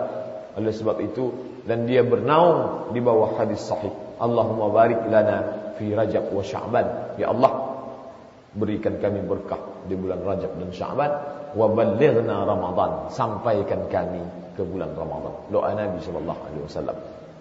Oleh 0.57 0.73
sebab 0.73 0.97
itu 1.01 1.29
dan 1.65 1.85
dia 1.85 2.01
bernaung 2.01 2.89
di 2.93 2.99
bawah 3.01 3.37
hadis 3.37 3.61
sahih. 3.63 3.93
Allahumma 4.19 4.67
barik 4.69 4.99
lana 5.07 5.71
fi 5.79 5.95
Rajab 5.95 6.29
wa 6.35 6.43
Sya'ban. 6.43 7.15
Ya 7.15 7.31
Allah, 7.31 7.51
berikan 8.53 8.99
kami 8.99 9.23
berkah 9.23 9.59
di 9.87 9.95
bulan 9.95 10.19
Rajab 10.21 10.59
dan 10.59 10.69
Sya'ban 10.75 11.11
wa 11.55 11.67
ballighna 11.71 12.43
Ramadan. 12.43 13.09
Sampaikan 13.09 13.87
kami 13.87 14.21
ke 14.59 14.61
bulan 14.67 14.91
Ramadan. 14.93 15.33
Doa 15.49 15.71
Nabi 15.71 15.97
sallallahu 16.03 16.41
alaihi 16.51 16.63
wasallam. 16.67 16.97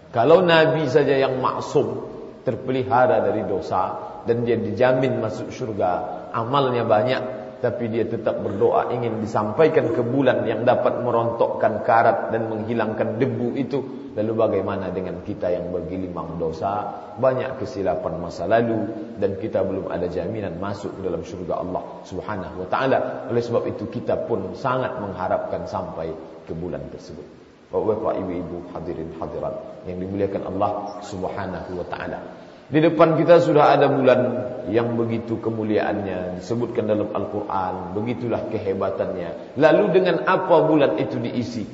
Kalau 0.08 0.40
Nabi 0.40 0.88
saja 0.88 1.18
yang 1.18 1.42
maksum 1.42 2.08
terpelihara 2.47 3.20
dari 3.28 3.44
dosa 3.44 3.99
dan 4.25 4.47
dia 4.49 4.56
dijamin 4.56 5.20
masuk 5.20 5.52
syurga, 5.52 6.25
amalnya 6.32 6.87
banyak 6.88 7.38
tapi 7.59 7.91
dia 7.91 8.07
tetap 8.07 8.38
berdoa 8.38 8.95
ingin 8.95 9.19
disampaikan 9.19 9.91
ke 9.91 10.03
bulan 10.07 10.47
yang 10.47 10.62
dapat 10.62 11.03
merontokkan 11.03 11.83
karat 11.83 12.31
dan 12.31 12.47
menghilangkan 12.47 13.19
debu 13.19 13.59
itu. 13.59 13.79
Lalu 14.15 14.33
bagaimana 14.35 14.91
dengan 14.91 15.23
kita 15.23 15.50
yang 15.50 15.71
bergilimang 15.75 16.38
dosa? 16.38 16.87
Banyak 17.19 17.59
kesilapan 17.59 18.19
masa 18.19 18.47
lalu 18.47 18.87
dan 19.19 19.38
kita 19.38 19.62
belum 19.67 19.91
ada 19.91 20.07
jaminan 20.07 20.59
masuk 20.62 20.99
ke 20.99 21.00
dalam 21.03 21.23
syurga 21.27 21.59
Allah 21.59 21.83
Subhanahu 22.07 22.62
wa 22.62 22.69
taala. 22.71 23.27
Oleh 23.31 23.43
sebab 23.43 23.67
itu 23.67 23.91
kita 23.91 24.27
pun 24.27 24.55
sangat 24.55 24.99
mengharapkan 25.03 25.67
sampai 25.67 26.15
ke 26.47 26.55
bulan 26.55 26.83
tersebut. 26.95 27.27
Bapak-bapak, 27.69 28.25
ibu-ibu, 28.25 28.73
hadirin 28.73 29.12
hadirat 29.21 29.55
yang 29.85 29.99
dimuliakan 30.00 30.43
Allah 30.57 31.03
Subhanahu 31.05 31.79
wa 31.79 31.87
taala 31.91 32.38
di 32.69 32.85
depan 32.85 33.17
kita 33.17 33.41
sudah 33.41 33.73
ada 33.73 33.89
bulan 33.89 34.21
yang 34.69 34.93
begitu 35.01 35.41
kemuliaannya 35.41 36.37
disebutkan 36.41 36.85
dalam 36.85 37.09
Al-Quran. 37.17 37.97
Begitulah 37.97 38.53
kehebatannya. 38.53 39.57
Lalu 39.57 39.85
dengan 39.97 40.29
apa 40.29 40.69
bulan 40.69 41.01
itu 41.01 41.17
diisi? 41.17 41.65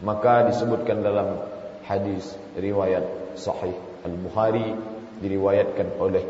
Maka 0.00 0.48
disebutkan 0.48 1.04
dalam 1.04 1.44
hadis 1.84 2.32
riwayat 2.56 3.36
Sahih 3.36 3.76
Al-Bukhari 4.00 4.72
diriwayatkan 5.20 6.00
oleh 6.00 6.24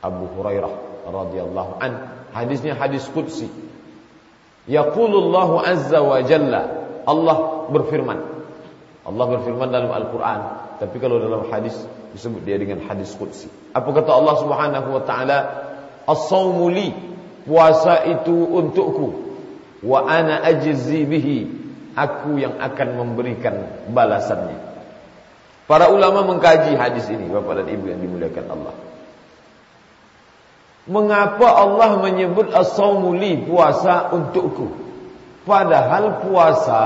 Abu 0.00 0.24
Hurairah 0.40 1.04
radhiyallahu 1.04 1.72
an. 1.76 1.92
Hadisnya 2.32 2.72
hadis 2.72 3.04
qudsi. 3.12 3.52
Yaqulullahu 4.64 5.60
azza 5.60 6.00
wa 6.00 6.24
jalla. 6.24 6.88
Allah 7.04 7.68
berfirman. 7.68 8.18
Allah 9.04 9.26
berfirman 9.28 9.68
dalam 9.68 9.92
Al-Quran. 9.92 10.40
Tapi 10.80 10.96
kalau 10.96 11.20
dalam 11.20 11.52
hadis 11.52 11.76
disebut 12.16 12.40
dia 12.40 12.56
dengan 12.56 12.80
hadis 12.88 13.12
qudsi. 13.12 13.52
Apa 13.76 13.92
kata 13.92 14.10
Allah 14.16 14.34
Subhanahu 14.40 14.88
wa 14.96 15.02
taala? 15.04 15.38
As-saumu 16.08 16.72
li, 16.72 16.88
puasa 17.44 18.08
itu 18.08 18.32
untukku. 18.32 19.28
Wa 19.84 20.08
ana 20.08 20.40
ajzi 20.40 21.04
bihi, 21.04 21.38
aku 21.92 22.40
yang 22.40 22.56
akan 22.56 22.88
memberikan 22.96 23.86
balasannya. 23.92 24.56
Para 25.68 25.92
ulama 25.92 26.24
mengkaji 26.26 26.74
hadis 26.74 27.06
ini, 27.12 27.28
Bapak 27.28 27.62
dan 27.62 27.66
Ibu 27.70 27.84
yang 27.92 28.00
dimuliakan 28.00 28.46
Allah. 28.48 28.74
Mengapa 30.90 31.46
Allah 31.46 32.00
menyebut 32.02 32.50
as-saumu 32.56 33.14
li, 33.14 33.36
puasa 33.44 34.10
untukku? 34.16 34.72
Padahal 35.44 36.24
puasa, 36.24 36.84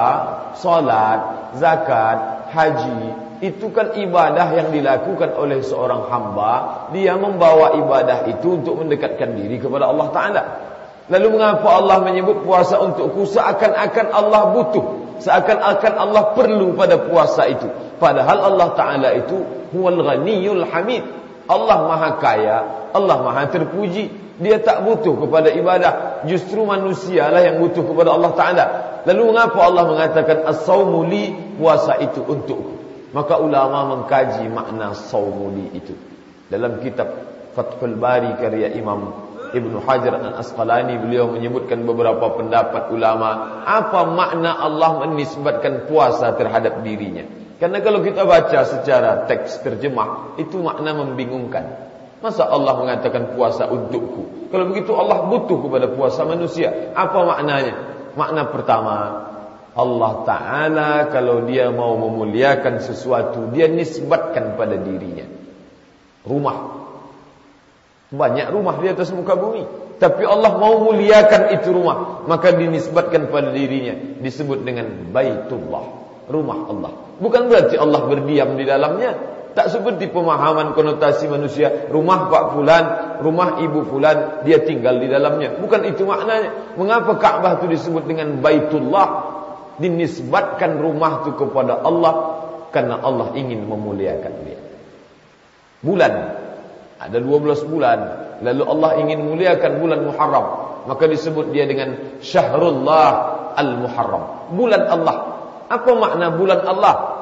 salat, 0.59 1.55
zakat, 1.57 2.51
haji, 2.53 3.24
itu 3.45 3.69
kan 3.77 3.93
ibadah 3.93 4.57
yang 4.57 4.73
dilakukan 4.73 5.37
oleh 5.37 5.61
seorang 5.61 6.09
hamba 6.09 6.89
dia 6.97 7.13
membawa 7.13 7.77
ibadah 7.77 8.25
itu 8.25 8.57
untuk 8.57 8.81
mendekatkan 8.81 9.37
diri 9.37 9.61
kepada 9.61 9.93
Allah 9.93 10.09
Taala. 10.17 10.43
Lalu 11.13 11.37
mengapa 11.37 11.69
Allah 11.77 12.01
menyebut 12.01 12.41
puasa 12.41 12.81
untukku? 12.81 13.29
Seakan-akan 13.29 14.07
Allah 14.09 14.43
butuh. 14.57 14.85
Seakan-akan 15.21 15.93
Allah 15.93 16.33
perlu 16.33 16.73
pada 16.73 16.97
puasa 16.97 17.45
itu. 17.45 17.69
Padahal 18.01 18.49
Allah 18.49 18.69
Taala 18.73 19.09
itu 19.13 19.37
huwal 19.77 20.01
ghaniyul 20.01 20.65
hamid. 20.65 21.05
Allah 21.45 21.85
maha 21.85 22.11
kaya 22.17 22.57
Allah 22.97 23.21
maha 23.21 23.45
terpuji. 23.53 24.09
Dia 24.41 24.57
tak 24.65 24.89
butuh 24.89 25.21
kepada 25.21 25.53
ibadah. 25.53 26.25
Justru 26.25 26.65
manusialah 26.65 27.45
yang 27.45 27.61
butuh 27.61 27.85
kepada 27.85 28.17
Allah 28.17 28.33
Taala. 28.33 28.65
Lalu 29.05 29.37
mengapa 29.37 29.61
Allah 29.69 29.85
mengatakan 29.85 30.49
as-saumu 30.49 31.05
li 31.05 31.37
puasa 31.61 32.01
itu 32.01 32.25
untukku 32.25 32.84
Maka 33.15 33.39
ulama 33.39 33.95
mengkaji 33.95 34.51
makna 34.51 34.91
saumuli 34.99 35.71
itu. 35.71 35.95
Dalam 36.51 36.83
kitab 36.83 37.07
Fathul 37.55 37.95
Bari 37.95 38.35
karya 38.43 38.75
Imam 38.75 39.25
Ibn 39.55 39.73
Hajar 39.87 40.19
al-Asqalani 40.19 40.99
beliau 40.99 41.31
menyebutkan 41.31 41.87
beberapa 41.87 42.35
pendapat 42.35 42.91
ulama 42.91 43.63
apa 43.63 44.03
makna 44.11 44.59
Allah 44.59 45.07
menisbatkan 45.07 45.87
puasa 45.87 46.35
terhadap 46.35 46.83
dirinya. 46.83 47.23
Karena 47.63 47.79
kalau 47.79 48.03
kita 48.03 48.27
baca 48.27 48.67
secara 48.67 49.31
teks 49.31 49.63
terjemah 49.63 50.35
itu 50.43 50.59
makna 50.59 50.91
membingungkan. 50.99 51.87
Masa 52.19 52.51
Allah 52.51 52.75
mengatakan 52.83 53.39
puasa 53.39 53.71
untukku? 53.71 54.51
Kalau 54.51 54.75
begitu 54.75 54.91
Allah 54.91 55.23
butuh 55.31 55.63
kepada 55.63 55.87
puasa 55.95 56.27
manusia. 56.27 56.91
Apa 56.99 57.23
maknanya? 57.23 57.75
Makna 58.19 58.51
pertama, 58.51 58.95
Allah 59.75 60.23
Ta'ala 60.23 60.91
kalau 61.11 61.51
dia 61.51 61.67
mau 61.75 61.99
memuliakan 61.99 62.79
sesuatu, 62.79 63.51
dia 63.51 63.67
nisbatkan 63.67 64.55
pada 64.55 64.79
dirinya. 64.79 65.27
Rumah. 66.23 66.57
Banyak 68.15 68.55
rumah 68.55 68.79
di 68.79 68.87
atas 68.95 69.11
muka 69.11 69.35
bumi. 69.35 69.67
Tapi 69.99 70.23
Allah 70.23 70.55
mau 70.63 70.79
muliakan 70.79 71.59
itu 71.59 71.75
rumah. 71.75 72.23
Maka 72.31 72.55
dinisbatkan 72.55 73.35
pada 73.35 73.51
dirinya. 73.51 73.99
Disebut 74.23 74.63
dengan 74.63 75.11
Baitullah. 75.11 75.85
Rumah 76.31 76.59
Allah. 76.71 76.93
Bukan 77.19 77.51
berarti 77.51 77.75
Allah 77.75 78.07
berdiam 78.07 78.55
di 78.55 78.63
dalamnya. 78.63 79.35
Tak 79.55 79.71
seperti 79.71 80.11
pemahaman 80.11 80.75
konotasi 80.75 81.31
manusia 81.31 81.87
Rumah 81.87 82.27
Pak 82.27 82.45
Fulan 82.59 82.85
Rumah 83.23 83.63
Ibu 83.63 83.87
Fulan 83.87 84.43
Dia 84.43 84.67
tinggal 84.67 84.99
di 84.99 85.07
dalamnya 85.07 85.55
Bukan 85.63 85.87
itu 85.87 86.03
maknanya 86.03 86.75
Mengapa 86.75 87.15
Kaabah 87.15 87.63
itu 87.63 87.71
disebut 87.71 88.03
dengan 88.03 88.43
Baitullah 88.43 89.34
Dinisbatkan 89.81 90.79
rumah 90.79 91.27
itu 91.27 91.35
kepada 91.35 91.83
Allah 91.83 92.15
Karena 92.71 92.99
Allah 93.03 93.35
ingin 93.39 93.67
memuliakan 93.71 94.33
dia. 94.47 94.59
Bulan. 95.85 96.13
Ada 96.99 97.19
12 97.23 97.71
bulan. 97.71 97.99
Lalu 98.43 98.63
Allah 98.67 98.91
ingin 98.99 99.19
memuliakan 99.23 99.73
bulan 99.79 100.01
Muharram. 100.03 100.47
Maka 100.91 101.05
disebut 101.07 101.55
dia 101.55 101.71
dengan 101.71 102.19
Syahrullah 102.19 103.09
Al-Muharram. 103.55 104.53
Bulan 104.59 104.83
Allah. 104.91 105.17
Apa 105.71 105.91
makna 105.95 106.35
bulan 106.35 106.61
Allah? 106.67 107.15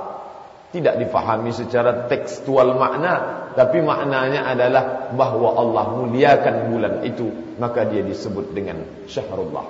tidak 0.72 0.96
difahami 1.04 1.52
secara 1.52 2.08
tekstual 2.08 2.72
makna 2.80 3.44
tapi 3.52 3.84
maknanya 3.84 4.48
adalah 4.48 5.12
bahawa 5.12 5.60
Allah 5.60 5.84
muliakan 6.00 6.72
bulan 6.72 6.94
itu. 7.04 7.28
Maka 7.60 7.84
dia 7.84 8.00
disebut 8.00 8.56
dengan 8.56 8.80
syahrullah. 9.04 9.68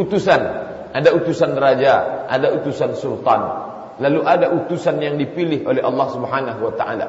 Utusan 0.00 0.40
ada 0.92 1.12
utusan 1.12 1.52
raja 1.58 2.24
ada 2.28 2.52
utusan 2.56 2.96
sultan. 2.96 3.40
Lalu 3.98 4.20
ada 4.22 4.54
utusan 4.54 5.02
yang 5.02 5.18
dipilih 5.18 5.66
oleh 5.66 5.82
Allah 5.82 6.06
Subhanahu 6.14 6.60
wa 6.62 6.74
taala. 6.78 7.06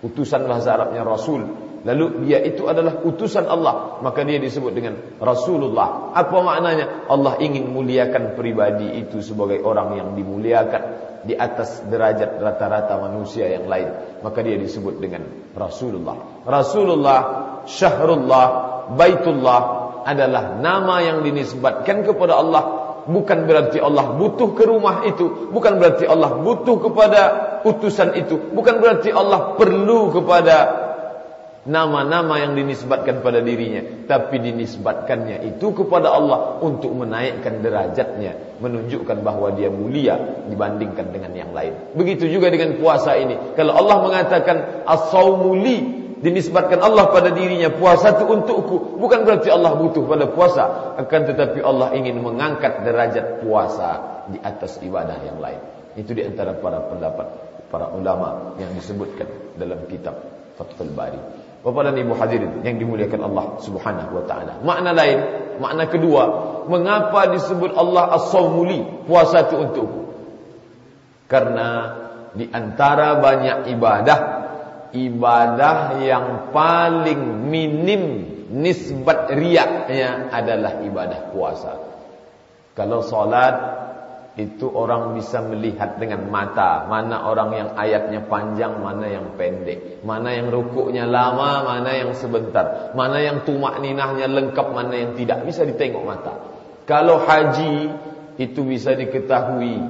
Utusan 0.00 0.46
bahasa 0.46 0.78
Arabnya 0.78 1.02
rasul. 1.02 1.42
Lalu 1.80 2.28
dia 2.28 2.38
itu 2.44 2.70
adalah 2.70 3.02
utusan 3.02 3.50
Allah. 3.50 3.98
Maka 3.98 4.22
dia 4.22 4.38
disebut 4.38 4.70
dengan 4.70 4.94
rasulullah. 5.18 6.14
Apa 6.14 6.38
maknanya? 6.38 7.10
Allah 7.10 7.34
ingin 7.42 7.74
muliakan 7.74 8.38
pribadi 8.38 9.02
itu 9.02 9.18
sebagai 9.20 9.58
orang 9.66 9.98
yang 9.98 10.08
dimuliakan 10.14 10.82
di 11.26 11.36
atas 11.36 11.84
derajat 11.84 12.40
rata-rata 12.40 12.96
manusia 13.10 13.50
yang 13.50 13.66
lain. 13.66 14.22
Maka 14.22 14.38
dia 14.40 14.56
disebut 14.56 15.02
dengan 15.02 15.26
Rasulullah. 15.52 16.46
Rasulullah 16.46 17.20
Syahrullah 17.66 18.46
Baitullah 18.94 19.62
adalah 20.02 20.56
nama 20.58 21.04
yang 21.04 21.22
dinisbatkan 21.22 22.02
kepada 22.02 22.40
Allah 22.40 22.79
bukan 23.06 23.44
berarti 23.44 23.78
Allah 23.78 24.16
butuh 24.16 24.56
ke 24.56 24.64
rumah 24.64 25.04
itu. 25.06 25.52
Bukan 25.52 25.76
berarti 25.76 26.08
Allah 26.08 26.40
butuh 26.40 26.76
kepada 26.80 27.20
utusan 27.62 28.16
itu. 28.16 28.36
Bukan 28.50 28.80
berarti 28.80 29.14
Allah 29.14 29.54
perlu 29.54 30.10
kepada 30.10 30.56
nama-nama 31.68 32.40
yang 32.40 32.56
dinisbatkan 32.56 33.20
pada 33.20 33.44
dirinya. 33.44 34.08
Tapi 34.08 34.40
dinisbatkannya 34.40 35.44
itu 35.44 35.70
kepada 35.76 36.08
Allah 36.10 36.58
untuk 36.64 36.96
menaikkan 36.96 37.60
derajatnya. 37.60 38.58
Menunjukkan 38.64 39.20
bahawa 39.20 39.52
dia 39.54 39.68
mulia 39.68 40.16
dibandingkan 40.48 41.12
dengan 41.12 41.32
yang 41.36 41.52
lain. 41.52 41.94
Begitu 41.94 42.32
juga 42.32 42.48
dengan 42.48 42.80
puasa 42.80 43.14
ini. 43.20 43.54
Kalau 43.54 43.76
Allah 43.76 43.96
mengatakan 44.00 44.56
as-saumuli 44.88 45.99
dinisbatkan 46.20 46.84
Allah 46.84 47.08
pada 47.08 47.32
dirinya 47.32 47.72
puasa 47.72 48.12
itu 48.12 48.28
untukku 48.28 49.00
bukan 49.00 49.24
berarti 49.24 49.48
Allah 49.48 49.72
butuh 49.76 50.04
pada 50.04 50.28
puasa 50.28 50.94
akan 51.00 51.20
tetapi 51.32 51.64
Allah 51.64 51.96
ingin 51.96 52.20
mengangkat 52.20 52.84
derajat 52.84 53.40
puasa 53.40 54.22
di 54.28 54.36
atas 54.40 54.76
ibadah 54.84 55.16
yang 55.24 55.40
lain 55.40 55.60
itu 55.96 56.12
di 56.12 56.22
antara 56.22 56.52
para 56.60 56.84
pendapat 56.84 57.26
para 57.72 57.88
ulama 57.96 58.54
yang 58.60 58.70
disebutkan 58.76 59.56
dalam 59.56 59.80
kitab 59.88 60.16
Fathul 60.60 60.92
Bari 60.92 61.40
Bapak 61.60 61.92
dan 61.92 61.96
Ibu 62.00 62.12
hadirin 62.16 62.52
yang 62.64 62.80
dimuliakan 62.80 63.20
Allah 63.20 63.60
Subhanahu 63.60 64.16
wa 64.16 64.24
taala. 64.24 64.64
Makna 64.64 64.96
lain, 64.96 65.18
makna 65.60 65.84
kedua, 65.92 66.22
mengapa 66.72 67.28
disebut 67.36 67.76
Allah 67.76 68.16
As-Saumuli, 68.16 69.04
puasa 69.04 69.44
itu 69.44 69.60
untukku? 69.60 70.00
Karena 71.28 72.00
di 72.32 72.48
antara 72.48 73.20
banyak 73.20 73.76
ibadah, 73.76 74.18
ibadah 74.92 76.00
yang 76.02 76.50
paling 76.54 77.50
minim 77.50 78.02
nisbat 78.50 79.30
riaknya 79.34 80.32
adalah 80.34 80.82
ibadah 80.82 81.20
puasa. 81.30 81.72
Kalau 82.74 83.02
salat 83.04 83.54
itu 84.38 84.70
orang 84.70 85.18
bisa 85.18 85.42
melihat 85.42 85.98
dengan 85.98 86.26
mata. 86.30 86.86
Mana 86.86 87.26
orang 87.26 87.50
yang 87.54 87.68
ayatnya 87.74 88.24
panjang 88.30 88.78
mana 88.78 89.10
yang 89.10 89.34
pendek. 89.34 90.02
Mana 90.06 90.34
yang 90.34 90.54
rukuknya 90.54 91.04
lama 91.06 91.66
mana 91.66 91.90
yang 91.92 92.14
sebentar. 92.14 92.94
Mana 92.94 93.18
yang 93.20 93.42
tumak 93.42 93.82
ninahnya 93.82 94.30
lengkap 94.30 94.66
mana 94.70 94.94
yang 94.94 95.12
tidak. 95.18 95.42
Bisa 95.44 95.66
ditengok 95.66 96.04
mata. 96.06 96.34
Kalau 96.86 97.22
haji 97.22 97.90
itu 98.38 98.60
bisa 98.62 98.94
diketahui. 98.94 99.82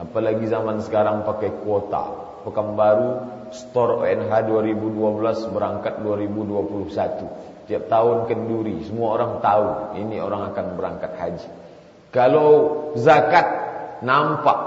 Apalagi 0.00 0.48
zaman 0.48 0.80
sekarang 0.82 1.22
pakai 1.28 1.52
kuota. 1.62 2.24
Pekanbaru 2.44 3.10
store 3.54 4.02
ONH 4.02 4.32
2012 4.50 5.54
berangkat 5.54 6.02
2021 6.02 7.54
tiap 7.64 7.88
tahun 7.88 8.28
kenduri 8.28 8.84
semua 8.84 9.16
orang 9.16 9.32
tahu 9.40 9.96
ini 9.96 10.20
orang 10.20 10.52
akan 10.52 10.66
berangkat 10.76 11.12
haji. 11.16 11.48
Kalau 12.12 12.50
zakat 12.94 13.46
nampak 14.04 14.58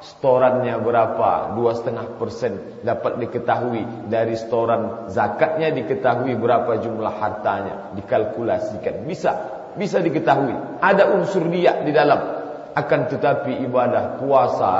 storannya 0.00 0.78
berapa 0.80 1.56
dua 1.58 1.72
setengah 1.76 2.16
persen 2.16 2.80
dapat 2.86 3.20
diketahui. 3.20 4.08
Dari 4.08 4.38
storan 4.38 5.10
zakatnya 5.10 5.74
diketahui 5.74 6.32
berapa 6.38 6.80
jumlah 6.80 7.14
hartanya 7.20 7.92
dikalkulasikan. 7.98 9.04
Bisa 9.04 9.32
bisa 9.76 10.00
diketahui. 10.00 10.80
Ada 10.80 11.12
unsur 11.12 11.50
dia 11.52 11.82
di 11.84 11.92
dalam. 11.92 12.44
Akan 12.76 13.08
tetapi 13.08 13.64
ibadah 13.64 14.20
puasa 14.20 14.72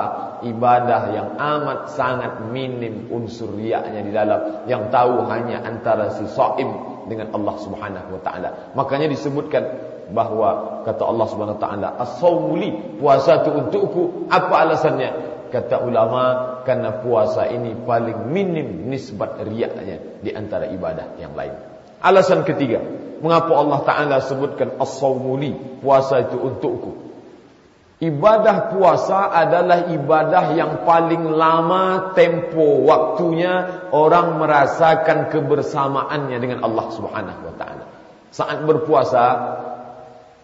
ibadah 0.43 1.03
yang 1.15 1.29
amat 1.39 1.95
sangat 1.95 2.53
minim 2.53 3.09
unsur 3.09 3.55
riaknya 3.55 4.01
di 4.03 4.13
dalam 4.13 4.69
yang 4.69 4.93
tahu 4.93 5.25
hanya 5.31 5.63
antara 5.65 6.13
si 6.19 6.27
saim 6.29 6.69
dengan 7.07 7.33
Allah 7.33 7.55
Subhanahu 7.63 8.19
wa 8.19 8.21
taala. 8.21 8.49
Makanya 8.75 9.09
disebutkan 9.09 9.65
bahawa 10.11 10.83
kata 10.83 11.03
Allah 11.07 11.27
Subhanahu 11.31 11.57
wa 11.57 11.63
taala 11.63 11.89
as-saumuli 12.03 12.99
puasa 12.99 13.47
itu 13.47 13.51
untukku. 13.55 14.03
Apa 14.29 14.67
alasannya? 14.67 15.11
Kata 15.47 15.87
ulama 15.87 16.23
karena 16.67 17.01
puasa 17.07 17.47
ini 17.47 17.79
paling 17.87 18.35
minim 18.35 18.91
nisbat 18.91 19.39
riaknya 19.47 20.19
di 20.19 20.35
antara 20.35 20.67
ibadah 20.67 21.15
yang 21.23 21.39
lain. 21.39 21.55
Alasan 22.03 22.43
ketiga 22.43 22.83
mengapa 23.23 23.55
Allah 23.55 23.81
taala 23.87 24.17
sebutkan 24.21 24.75
as-saumuli 24.83 25.81
puasa 25.81 26.27
itu 26.27 26.37
untukku 26.37 27.06
Ibadah 27.97 28.77
puasa 28.77 29.33
adalah 29.33 29.89
ibadah 29.89 30.53
yang 30.53 30.85
paling 30.85 31.33
lama 31.33 32.13
tempo 32.13 32.85
waktunya 32.85 33.89
orang 33.89 34.37
merasakan 34.37 35.33
kebersamaannya 35.33 36.37
dengan 36.37 36.61
Allah 36.61 36.93
Subhanahu 36.93 37.41
wa 37.41 37.55
taala. 37.57 37.85
Saat 38.29 38.69
berpuasa 38.69 39.25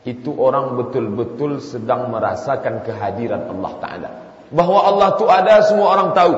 itu 0.02 0.34
orang 0.34 0.80
betul-betul 0.80 1.62
sedang 1.62 2.10
merasakan 2.10 2.82
kehadiran 2.82 3.46
Allah 3.46 3.72
Ta'ala. 3.78 4.08
Bahawa 4.50 4.80
Allah 4.90 5.08
itu 5.14 5.26
ada, 5.30 5.54
semua 5.62 5.94
orang 5.94 6.10
tahu. 6.10 6.34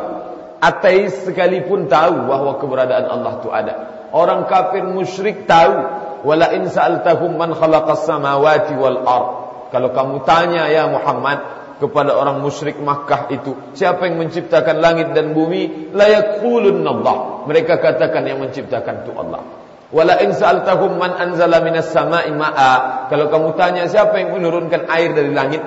Ateis 0.61 1.25
sekalipun 1.25 1.89
tahu 1.89 2.29
bahawa 2.29 2.61
keberadaan 2.61 3.07
Allah 3.09 3.33
itu 3.41 3.49
ada. 3.49 3.75
Orang 4.13 4.51
kafir 4.51 4.85
musyrik 4.85 5.49
tahu. 5.49 6.03
Wala 6.25 6.57
in 6.57 6.69
sa'altahum 6.73 7.37
man 7.37 7.53
khalaqas 7.53 8.05
samawati 8.09 8.73
wal 8.77 9.01
ard. 9.05 9.44
Kalau 9.75 9.91
kamu 9.91 10.23
tanya 10.23 10.71
ya 10.71 10.87
Muhammad 10.87 11.43
kepada 11.83 12.15
orang 12.15 12.39
musyrik 12.39 12.79
Makkah 12.79 13.27
itu, 13.35 13.59
siapa 13.75 14.07
yang 14.07 14.23
menciptakan 14.23 14.79
langit 14.79 15.11
dan 15.19 15.35
bumi? 15.35 15.91
La 15.91 16.07
yaqulun 16.07 16.87
Allah. 16.87 17.43
Mereka 17.51 17.83
katakan 17.83 18.23
yang 18.23 18.39
menciptakan 18.39 19.03
itu 19.03 19.11
Allah. 19.19 19.43
Wala 19.91 20.23
in 20.23 20.31
sa'altahum 20.31 20.95
man 20.95 21.19
anzala 21.19 21.59
minas 21.59 21.91
sama'i 21.91 22.31
ma'a. 22.31 23.11
Kalau 23.11 23.27
kamu 23.27 23.59
tanya 23.59 23.83
siapa 23.91 24.15
yang 24.23 24.39
menurunkan 24.39 24.87
air 24.87 25.11
dari 25.11 25.35
langit? 25.35 25.67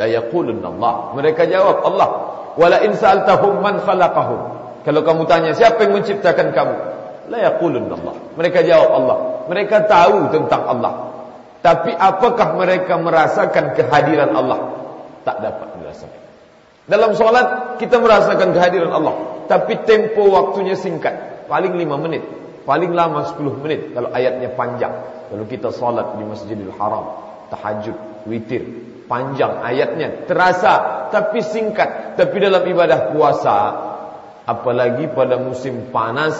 La 0.00 0.08
yaqulun 0.08 0.64
Allah. 0.64 1.12
Mereka 1.12 1.44
jawab 1.44 1.84
Allah. 1.84 2.08
Wala 2.56 2.80
in 2.88 2.96
sa'altahum 2.96 3.60
man 3.60 3.84
khalaqahum. 3.84 4.40
Kalau 4.80 5.04
kamu 5.04 5.28
tanya 5.28 5.52
siapa 5.52 5.84
yang 5.84 5.92
menciptakan 6.00 6.56
kamu? 6.56 6.76
La 7.28 7.52
yaqulun 7.52 7.84
Allah. 7.92 8.16
Mereka 8.32 8.64
jawab 8.64 8.90
Allah. 8.96 9.18
Mereka 9.52 9.76
tahu 9.92 10.32
tentang 10.32 10.64
Allah. 10.64 10.92
Tapi 11.64 11.96
apakah 11.96 12.60
mereka 12.60 13.00
merasakan 13.00 13.72
kehadiran 13.72 14.36
Allah? 14.36 14.60
Tak 15.24 15.40
dapat 15.40 15.68
merasakan. 15.80 16.20
Dalam 16.84 17.16
solat 17.16 17.80
kita 17.80 17.96
merasakan 17.96 18.52
kehadiran 18.52 18.92
Allah, 18.92 19.48
tapi 19.48 19.80
tempo 19.88 20.28
waktunya 20.28 20.76
singkat. 20.76 21.32
paling 21.44 21.76
5 21.76 22.04
menit, 22.04 22.24
paling 22.64 22.92
lama 22.92 23.24
10 23.28 23.60
menit 23.64 23.92
kalau 23.96 24.12
ayatnya 24.12 24.52
panjang. 24.52 24.92
Kalau 25.32 25.44
kita 25.48 25.68
salat 25.72 26.20
di 26.20 26.24
Masjidil 26.24 26.72
Haram, 26.76 27.04
tahajud, 27.52 27.96
witir, 28.28 28.64
panjang 29.08 29.60
ayatnya, 29.64 30.28
terasa 30.28 31.08
tapi 31.08 31.40
singkat. 31.40 32.16
Tapi 32.16 32.36
dalam 32.40 32.64
ibadah 32.64 33.12
puasa, 33.12 33.56
apalagi 34.44 35.08
pada 35.12 35.40
musim 35.40 35.88
panas 35.88 36.36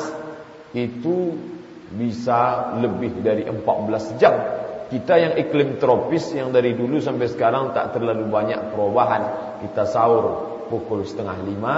itu 0.77 1.37
bisa 1.97 2.73
lebih 2.81 3.25
dari 3.25 3.49
14 3.49 4.21
jam. 4.21 4.64
Kita 4.85 5.17
yang 5.17 5.35
iklim 5.41 5.81
tropis 5.81 6.37
yang 6.37 6.53
dari 6.53 6.77
dulu 6.77 7.01
sampai 7.01 7.27
sekarang 7.33 7.73
tak 7.73 7.97
terlalu 7.97 8.29
banyak 8.29 8.73
perubahan. 8.75 9.23
Kita 9.65 9.89
sahur 9.89 10.55
pukul 10.69 11.09
setengah 11.09 11.41
lima, 11.45 11.75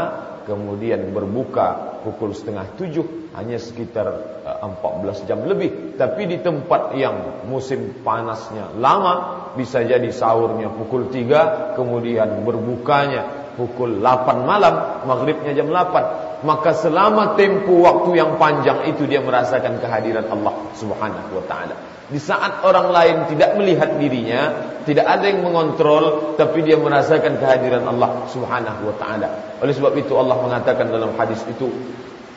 kemudian 0.46 1.14
berbuka 1.14 2.02
pukul 2.02 2.34
setengah 2.34 2.66
tujuh, 2.78 3.34
hanya 3.34 3.58
sekitar 3.58 4.06
uh, 4.42 4.58
empat 4.62 4.92
belas 5.02 5.18
jam 5.26 5.42
lebih. 5.46 5.98
Tapi 5.98 6.26
di 6.26 6.38
tempat 6.42 6.94
yang 6.98 7.46
musim 7.46 8.02
panasnya 8.02 8.74
lama, 8.78 9.48
bisa 9.54 9.82
jadi 9.86 10.10
sahurnya 10.10 10.70
pukul 10.74 11.10
tiga, 11.10 11.74
kemudian 11.78 12.42
berbukanya 12.42 13.45
pukul 13.56 14.04
lapan 14.04 14.44
malam, 14.44 14.74
maghribnya 15.08 15.56
jam 15.56 15.72
lapan. 15.72 16.04
Maka 16.44 16.76
selama 16.76 17.34
tempo 17.34 17.80
waktu 17.80 18.20
yang 18.20 18.36
panjang 18.36 18.84
itu 18.86 19.08
dia 19.08 19.24
merasakan 19.24 19.80
kehadiran 19.80 20.28
Allah 20.28 20.54
subhanahu 20.76 21.40
wa 21.40 21.44
ta'ala. 21.48 21.96
Di 22.06 22.22
saat 22.22 22.62
orang 22.62 22.94
lain 22.94 23.16
tidak 23.34 23.58
melihat 23.58 23.98
dirinya, 23.98 24.54
tidak 24.86 25.10
ada 25.10 25.26
yang 25.26 25.42
mengontrol, 25.42 26.38
tapi 26.38 26.62
dia 26.62 26.78
merasakan 26.78 27.42
kehadiran 27.42 27.82
Allah 27.82 28.22
Subhanahu 28.30 28.86
wa 28.86 28.94
taala. 28.94 29.58
Oleh 29.58 29.74
sebab 29.74 29.90
itu 29.98 30.14
Allah 30.14 30.38
mengatakan 30.38 30.86
dalam 30.86 31.18
hadis 31.18 31.42
itu, 31.50 31.66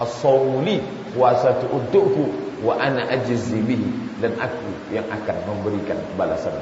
"As-sawli 0.02 0.82
puasa 1.14 1.54
itu 1.62 1.70
untukku 1.70 2.26
wa 2.66 2.82
ana 2.82 3.14
ajzi 3.14 3.62
bihi" 3.62 4.18
dan 4.26 4.34
aku 4.42 4.90
yang 4.90 5.06
akan 5.06 5.38
memberikan 5.46 6.02
balasan. 6.18 6.58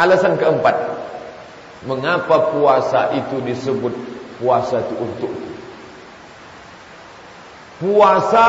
Alasan 0.00 0.40
keempat, 0.40 0.76
mengapa 1.86 2.52
puasa 2.52 3.14
itu 3.14 3.40
disebut 3.46 3.94
puasa 4.42 4.82
itu 4.82 4.94
untukku? 4.98 5.48
Puasa 7.76 8.48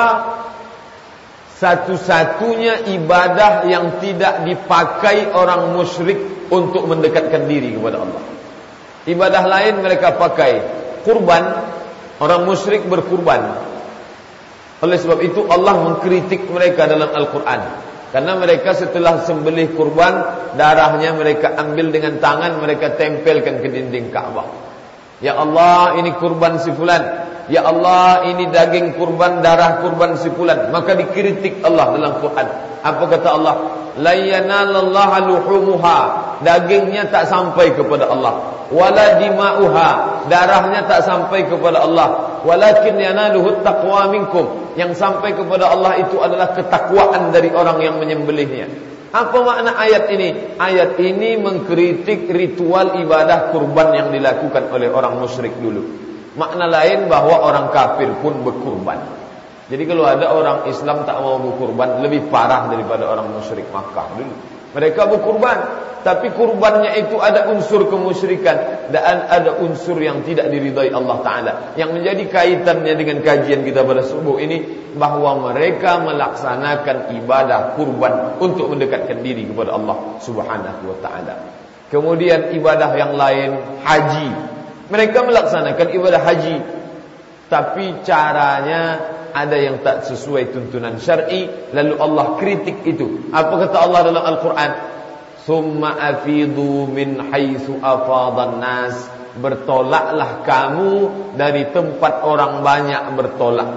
satu-satunya 1.58 2.94
ibadah 2.94 3.66
yang 3.66 3.98
tidak 3.98 4.46
dipakai 4.46 5.34
orang 5.34 5.74
musyrik 5.74 6.50
untuk 6.54 6.86
mendekatkan 6.86 7.50
diri 7.50 7.74
kepada 7.74 8.06
Allah. 8.06 8.24
Ibadah 9.10 9.44
lain 9.48 9.82
mereka 9.82 10.14
pakai 10.20 10.62
kurban, 11.02 11.44
orang 12.22 12.46
musyrik 12.46 12.86
berkurban. 12.86 13.66
Oleh 14.86 14.98
sebab 15.02 15.18
itu 15.26 15.50
Allah 15.50 15.74
mengkritik 15.82 16.46
mereka 16.46 16.86
dalam 16.86 17.10
Al-Quran. 17.10 17.62
Karena 18.08 18.40
mereka 18.40 18.72
setelah 18.72 19.28
sembelih 19.28 19.76
kurban, 19.76 20.16
darahnya 20.56 21.12
mereka 21.12 21.60
ambil 21.60 21.92
dengan 21.92 22.24
tangan, 22.24 22.64
mereka 22.64 22.96
tempelkan 22.96 23.60
ke 23.60 23.68
dinding 23.68 24.16
Ka'bah. 24.16 24.48
Ya 25.20 25.36
Allah, 25.36 26.00
ini 26.00 26.16
kurban 26.16 26.62
si 26.62 26.72
fulan. 26.72 27.27
Ya 27.48 27.64
Allah 27.64 28.28
ini 28.28 28.52
daging 28.52 29.00
kurban 29.00 29.40
darah 29.40 29.80
kurban 29.80 30.20
sipulan 30.20 30.68
maka 30.68 31.00
dikritik 31.00 31.64
Allah 31.64 31.96
dalam 31.96 32.14
Quran. 32.20 32.48
Apa 32.84 33.04
kata 33.08 33.30
Allah? 33.40 33.56
La 34.04 34.14
yanalallaha 34.14 35.24
luhumuha. 35.24 36.00
Dagingnya 36.44 37.08
tak 37.08 37.32
sampai 37.32 37.72
kepada 37.72 38.12
Allah. 38.12 38.68
Wala 38.68 39.16
dima'uha. 39.16 39.90
Darahnya 40.28 40.86
tak 40.92 41.08
sampai 41.08 41.48
kepada 41.48 41.88
Allah. 41.88 42.40
Walakin 42.44 43.00
yanaluhu 43.00 43.64
taqwa 43.64 44.12
minkum. 44.12 44.76
Yang 44.76 45.00
sampai 45.00 45.34
kepada 45.34 45.72
Allah 45.72 46.04
itu 46.04 46.20
adalah 46.20 46.52
ketakwaan 46.54 47.32
dari 47.32 47.50
orang 47.50 47.80
yang 47.80 47.96
menyembelihnya. 47.98 48.68
Apa 49.16 49.40
makna 49.40 49.80
ayat 49.80 50.12
ini? 50.12 50.60
Ayat 50.60 51.00
ini 51.00 51.40
mengkritik 51.40 52.28
ritual 52.28 53.00
ibadah 53.02 53.56
kurban 53.56 53.96
yang 53.96 54.08
dilakukan 54.12 54.68
oleh 54.68 54.92
orang 54.92 55.16
musyrik 55.16 55.56
dulu 55.58 56.07
Makna 56.38 56.70
lain 56.70 57.10
bahawa 57.10 57.50
orang 57.50 57.74
kafir 57.74 58.14
pun 58.22 58.46
berkurban. 58.46 59.02
Jadi 59.68 59.84
kalau 59.84 60.06
ada 60.08 60.32
orang 60.32 60.70
Islam 60.70 61.04
tak 61.04 61.20
mau 61.20 61.42
berkurban 61.42 62.00
lebih 62.00 62.30
parah 62.32 62.72
daripada 62.72 63.10
orang 63.10 63.36
musyrik 63.36 63.68
Makkah 63.74 64.16
dulu. 64.16 64.34
Mereka 64.78 65.02
berkurban, 65.10 65.58
tapi 66.06 66.32
kurbannya 66.32 66.94
itu 67.04 67.18
ada 67.18 67.50
unsur 67.52 67.90
kemusyrikan 67.90 68.88
dan 68.94 69.28
ada 69.28 69.60
unsur 69.60 69.98
yang 69.98 70.22
tidak 70.24 70.48
diridai 70.54 70.94
Allah 70.94 71.18
Taala. 71.26 71.52
Yang 71.76 72.00
menjadi 72.00 72.24
kaitannya 72.30 72.94
dengan 72.96 73.18
kajian 73.26 73.66
kita 73.66 73.84
pada 73.84 74.06
subuh 74.06 74.38
ini 74.40 74.88
bahawa 74.96 75.52
mereka 75.52 76.00
melaksanakan 76.00 77.14
ibadah 77.18 77.76
kurban 77.76 78.40
untuk 78.40 78.72
mendekatkan 78.72 79.20
diri 79.20 79.46
kepada 79.46 79.78
Allah 79.78 80.22
Subhanahu 80.24 80.82
wa 80.90 80.98
taala. 81.04 81.36
Kemudian 81.88 82.52
ibadah 82.52 82.92
yang 83.00 83.16
lain 83.16 83.82
haji 83.86 84.57
mereka 84.88 85.24
melaksanakan 85.24 85.88
ibadah 85.92 86.22
haji. 86.24 86.58
Tapi 87.48 88.04
caranya 88.04 89.00
ada 89.32 89.56
yang 89.56 89.80
tak 89.80 90.04
sesuai 90.04 90.52
tuntunan 90.52 91.00
syar'i 91.00 91.48
Lalu 91.72 91.96
Allah 91.96 92.36
kritik 92.40 92.84
itu. 92.84 93.32
Apa 93.32 93.68
kata 93.68 93.78
Allah 93.84 94.00
dalam 94.12 94.24
Al-Quran? 94.24 94.72
Thumma 95.48 95.96
afidu 95.96 96.92
min 96.92 97.32
haythu 97.32 97.80
afadan 97.80 98.60
nas 98.60 98.96
Bertolaklah 99.38 100.44
kamu 100.44 100.92
dari 101.38 101.70
tempat 101.72 102.26
orang 102.26 102.66
banyak 102.66 103.04
bertolak. 103.16 103.70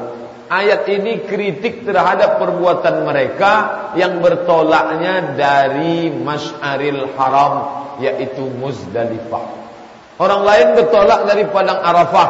Ayat 0.50 0.82
ini 0.90 1.22
kritik 1.30 1.86
terhadap 1.86 2.42
perbuatan 2.42 3.06
mereka 3.06 3.52
Yang 3.94 4.18
bertolaknya 4.18 5.38
dari 5.38 6.10
Mash'aril 6.10 7.06
Haram 7.14 7.54
Yaitu 8.02 8.50
Muzdalifah 8.58 9.69
Orang 10.20 10.44
lain 10.44 10.76
bertolak 10.76 11.24
dari 11.24 11.48
padang 11.48 11.80
Arafah. 11.80 12.28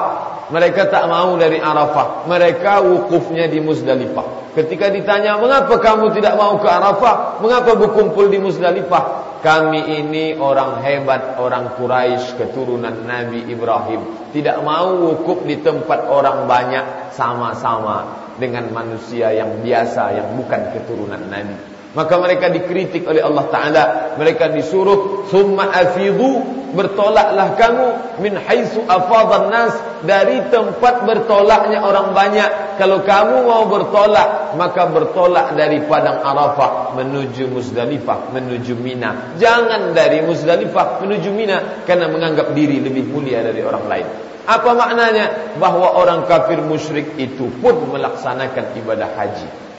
Mereka 0.55 0.95
tak 0.95 1.11
mau 1.11 1.35
dari 1.35 1.59
Arafah. 1.59 2.23
Mereka 2.31 2.87
wukufnya 2.87 3.51
di 3.51 3.59
Muzdalifah. 3.59 4.55
Ketika 4.55 4.95
ditanya, 4.95 5.39
mengapa 5.43 5.75
kamu 5.83 6.15
tidak 6.15 6.39
mau 6.39 6.55
ke 6.63 6.71
Arafah? 6.71 7.43
Mengapa 7.43 7.75
berkumpul 7.75 8.31
di 8.31 8.39
Muzdalifah? 8.39 9.27
Kami 9.43 9.99
ini 9.99 10.39
orang 10.39 10.85
hebat, 10.87 11.41
orang 11.41 11.75
Quraisy 11.75 12.39
keturunan 12.39 13.09
Nabi 13.09 13.51
Ibrahim. 13.51 14.31
Tidak 14.31 14.63
mau 14.63 14.95
wukuf 15.11 15.43
di 15.43 15.59
tempat 15.59 16.07
orang 16.07 16.47
banyak 16.47 17.11
sama-sama 17.11 18.31
dengan 18.39 18.71
manusia 18.71 19.35
yang 19.35 19.65
biasa, 19.67 20.15
yang 20.15 20.29
bukan 20.39 20.77
keturunan 20.77 21.27
Nabi. 21.27 21.80
Maka 21.91 22.23
mereka 22.23 22.47
dikritik 22.47 23.03
oleh 23.03 23.19
Allah 23.19 23.51
Ta'ala. 23.51 23.85
Mereka 24.15 24.55
disuruh 24.55 25.27
Thumma 25.27 25.75
afidu 25.75 26.61
Bertolaklah 26.71 27.59
kamu 27.59 27.87
Min 28.23 28.39
haisu 28.39 28.87
afadan 28.87 29.51
nas 29.51 29.75
Dari 30.07 30.39
tempat 30.55 31.03
bertolaknya 31.03 31.83
orang 31.83 32.15
banyak. 32.15 32.79
Kalau 32.79 33.03
kamu 33.03 33.43
mau 33.43 33.67
bertolak 33.67 34.55
Maka 34.55 34.87
bertolak 34.87 35.59
dari 35.59 35.83
padang 35.83 36.23
Arafah 36.23 36.95
Menuju 36.95 37.51
Muzdalifah 37.51 38.31
Menuju 38.39 38.79
Mina. 38.79 39.35
Jangan 39.35 39.91
dari 39.91 40.23
Muzdalifah 40.23 41.03
Menuju 41.03 41.31
Mina 41.35 41.83
Karena 41.83 42.07
menganggap 42.07 42.55
diri 42.55 42.79
lebih 42.79 43.11
mulia 43.11 43.43
dari 43.43 43.67
orang 43.67 43.85
lain. 43.91 44.07
Apa 44.47 44.79
maknanya? 44.79 45.59
Bahawa 45.59 45.99
orang 45.99 46.31
kafir 46.31 46.63
musyrik 46.63 47.19
itu 47.19 47.51
pun 47.59 47.91
Melaksanakan 47.91 48.79
ibadah 48.79 49.11
haji 49.19 49.70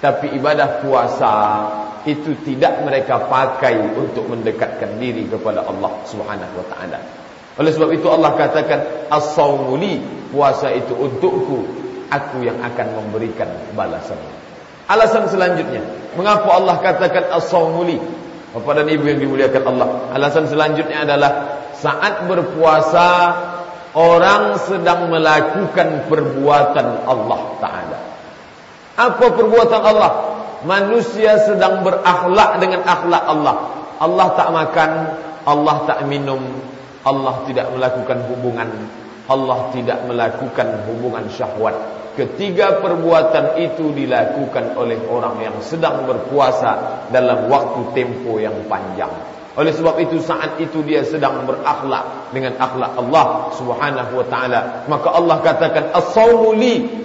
tapi 0.00 0.32
ibadah 0.32 0.80
puasa 0.80 1.32
itu 2.08 2.32
tidak 2.48 2.80
mereka 2.80 3.20
pakai 3.28 3.76
untuk 3.92 4.24
mendekatkan 4.32 4.96
diri 4.96 5.28
kepada 5.28 5.68
Allah 5.68 5.92
Subhanahu 6.08 6.54
wa 6.56 6.66
taala. 6.72 6.98
Oleh 7.60 7.70
sebab 7.76 7.92
itu 7.92 8.08
Allah 8.08 8.32
katakan 8.40 9.12
as-saumuli 9.12 10.00
puasa 10.32 10.72
itu 10.72 10.96
untukku, 10.96 11.68
aku 12.08 12.40
yang 12.40 12.56
akan 12.64 12.86
memberikan 13.04 13.52
balasan. 13.76 14.16
Alasan 14.88 15.28
selanjutnya, 15.28 15.84
mengapa 16.16 16.56
Allah 16.56 16.80
katakan 16.80 17.28
as-saumuli? 17.36 18.00
Bapak 18.50 18.82
dan 18.82 18.88
Ibu 18.90 19.04
yang 19.06 19.20
dimuliakan 19.22 19.62
Allah. 19.76 19.88
Alasan 20.10 20.50
selanjutnya 20.50 21.06
adalah 21.06 21.62
saat 21.76 22.26
berpuasa 22.26 23.08
orang 23.94 24.58
sedang 24.58 25.06
melakukan 25.06 26.10
perbuatan 26.10 27.06
Allah 27.06 27.40
taala. 27.62 28.09
Apa 29.00 29.32
perbuatan 29.32 29.80
Allah? 29.80 30.12
Manusia 30.68 31.40
sedang 31.48 31.80
berakhlak 31.80 32.60
dengan 32.60 32.84
akhlak 32.84 33.24
Allah. 33.24 33.56
Allah 33.96 34.28
tak 34.36 34.48
makan, 34.52 34.90
Allah 35.48 35.76
tak 35.88 36.04
minum, 36.04 36.40
Allah 37.00 37.40
tidak 37.48 37.72
melakukan 37.72 38.28
hubungan, 38.28 38.68
Allah 39.24 39.72
tidak 39.72 40.04
melakukan 40.04 40.84
hubungan 40.84 41.24
syahwat. 41.32 41.76
Ketiga 42.12 42.84
perbuatan 42.84 43.56
itu 43.56 43.96
dilakukan 43.96 44.76
oleh 44.76 45.00
orang 45.08 45.40
yang 45.40 45.56
sedang 45.64 46.04
berpuasa 46.04 47.06
dalam 47.08 47.48
waktu 47.48 47.80
tempo 47.96 48.36
yang 48.36 48.68
panjang. 48.68 49.39
Oleh 49.60 49.76
sebab 49.76 50.00
itu 50.00 50.16
saat 50.24 50.56
itu 50.56 50.80
dia 50.88 51.04
sedang 51.04 51.44
berakhlak 51.44 52.32
dengan 52.32 52.56
akhlak 52.56 52.96
Allah 52.96 53.52
Subhanahu 53.60 54.16
wa 54.16 54.26
taala. 54.32 54.88
Maka 54.88 55.12
Allah 55.12 55.36
katakan 55.44 55.92
as-saumu 55.92 56.56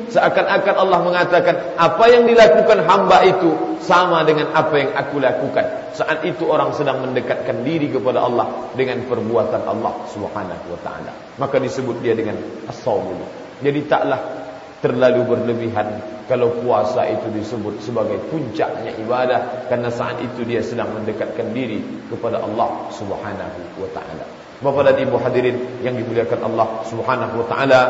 seakan-akan 0.07 0.75
Allah 0.79 0.99
mengatakan 1.03 1.75
apa 1.75 2.05
yang 2.07 2.23
dilakukan 2.23 2.87
hamba 2.87 3.27
itu 3.27 3.75
sama 3.83 4.23
dengan 4.23 4.55
apa 4.55 4.71
yang 4.79 4.95
aku 4.95 5.19
lakukan. 5.19 5.91
Saat 5.99 6.23
itu 6.23 6.47
orang 6.47 6.71
sedang 6.71 7.03
mendekatkan 7.03 7.67
diri 7.67 7.91
kepada 7.91 8.23
Allah 8.23 8.71
dengan 8.71 9.03
perbuatan 9.03 9.67
Allah 9.67 9.91
Subhanahu 10.15 10.65
wa 10.71 10.79
taala. 10.79 11.11
Maka 11.35 11.59
disebut 11.59 11.99
dia 11.99 12.15
dengan 12.15 12.39
as-saumu. 12.71 13.19
Jadi 13.59 13.83
taklah 13.83 14.44
terlalu 14.85 15.25
berlebihan 15.25 15.97
kalau 16.29 16.53
puasa 16.61 17.09
itu 17.09 17.33
disebut 17.33 17.81
sebagai 17.81 18.21
puncaknya 18.29 18.93
ibadah 19.01 19.65
karena 19.65 19.89
saat 19.89 20.21
itu 20.21 20.45
dia 20.45 20.61
sedang 20.61 20.93
mendekatkan 20.93 21.49
diri 21.53 21.81
kepada 22.09 22.41
Allah 22.45 22.89
Subhanahu 22.93 23.81
wa 23.81 23.89
taala. 23.89 24.25
Bapak 24.61 24.93
dan 24.93 24.97
Ibu 25.01 25.17
hadirin 25.21 25.57
yang 25.81 25.97
dimuliakan 25.97 26.39
Allah 26.45 26.85
Subhanahu 26.85 27.33
wa 27.41 27.45
taala, 27.49 27.81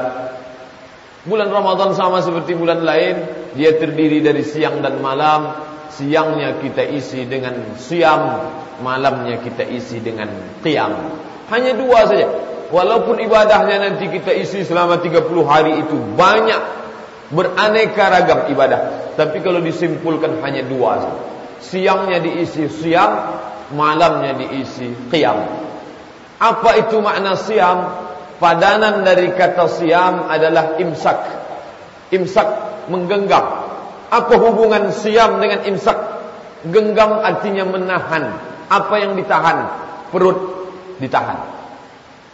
bulan 1.28 1.52
Ramadan 1.52 1.92
sama 1.96 2.24
seperti 2.24 2.56
bulan 2.56 2.84
lain, 2.84 3.28
dia 3.60 3.76
terdiri 3.76 4.24
dari 4.24 4.44
siang 4.48 4.80
dan 4.80 5.04
malam. 5.04 5.68
Siangnya 5.96 6.60
kita 6.60 6.84
isi 6.92 7.24
dengan 7.24 7.80
siam, 7.80 8.52
malamnya 8.84 9.40
kita 9.40 9.64
isi 9.64 10.04
dengan 10.04 10.28
qiyam. 10.60 10.92
Hanya 11.48 11.72
dua 11.72 12.04
saja. 12.04 12.28
Walaupun 12.68 13.22
ibadahnya 13.24 13.80
nanti 13.80 14.12
kita 14.12 14.34
isi 14.36 14.68
selama 14.68 15.00
30 15.00 15.24
hari 15.48 15.86
itu 15.86 15.96
banyak 16.18 16.85
beraneka 17.34 18.04
ragam 18.12 18.40
ibadah. 18.52 19.14
Tapi 19.16 19.40
kalau 19.42 19.64
disimpulkan 19.64 20.44
hanya 20.44 20.68
dua 20.68 21.08
siangnya 21.64 22.22
diisi 22.22 22.70
siang 22.70 23.14
malamnya 23.74 24.38
diisi 24.38 24.92
qiyam. 25.10 25.40
Apa 26.38 26.78
itu 26.78 27.00
makna 27.00 27.40
siam? 27.40 28.06
Padanan 28.36 29.08
dari 29.08 29.32
kata 29.32 29.66
siam 29.72 30.28
adalah 30.28 30.76
imsak. 30.76 31.20
Imsak 32.12 32.48
menggenggam. 32.92 33.72
Apa 34.12 34.36
hubungan 34.38 34.92
siam 34.92 35.40
dengan 35.40 35.64
imsak? 35.64 35.96
Genggam 36.68 37.24
artinya 37.24 37.64
menahan. 37.64 38.36
Apa 38.68 39.00
yang 39.00 39.16
ditahan? 39.16 39.72
Perut 40.12 40.68
ditahan. 41.00 41.40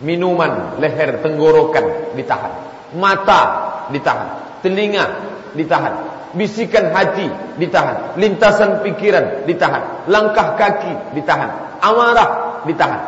Minuman 0.02 0.82
leher 0.82 1.22
tenggorokan 1.22 2.18
ditahan. 2.18 2.52
Mata 2.98 3.42
ditahan 3.94 4.51
telinga 4.62 5.06
ditahan, 5.54 5.94
bisikan 6.34 6.94
hati 6.96 7.28
ditahan, 7.60 8.16
lintasan 8.18 8.82
pikiran 8.86 9.46
ditahan, 9.46 10.08
langkah 10.08 10.56
kaki 10.56 11.18
ditahan, 11.18 11.82
amarah 11.84 12.64
ditahan. 12.66 13.02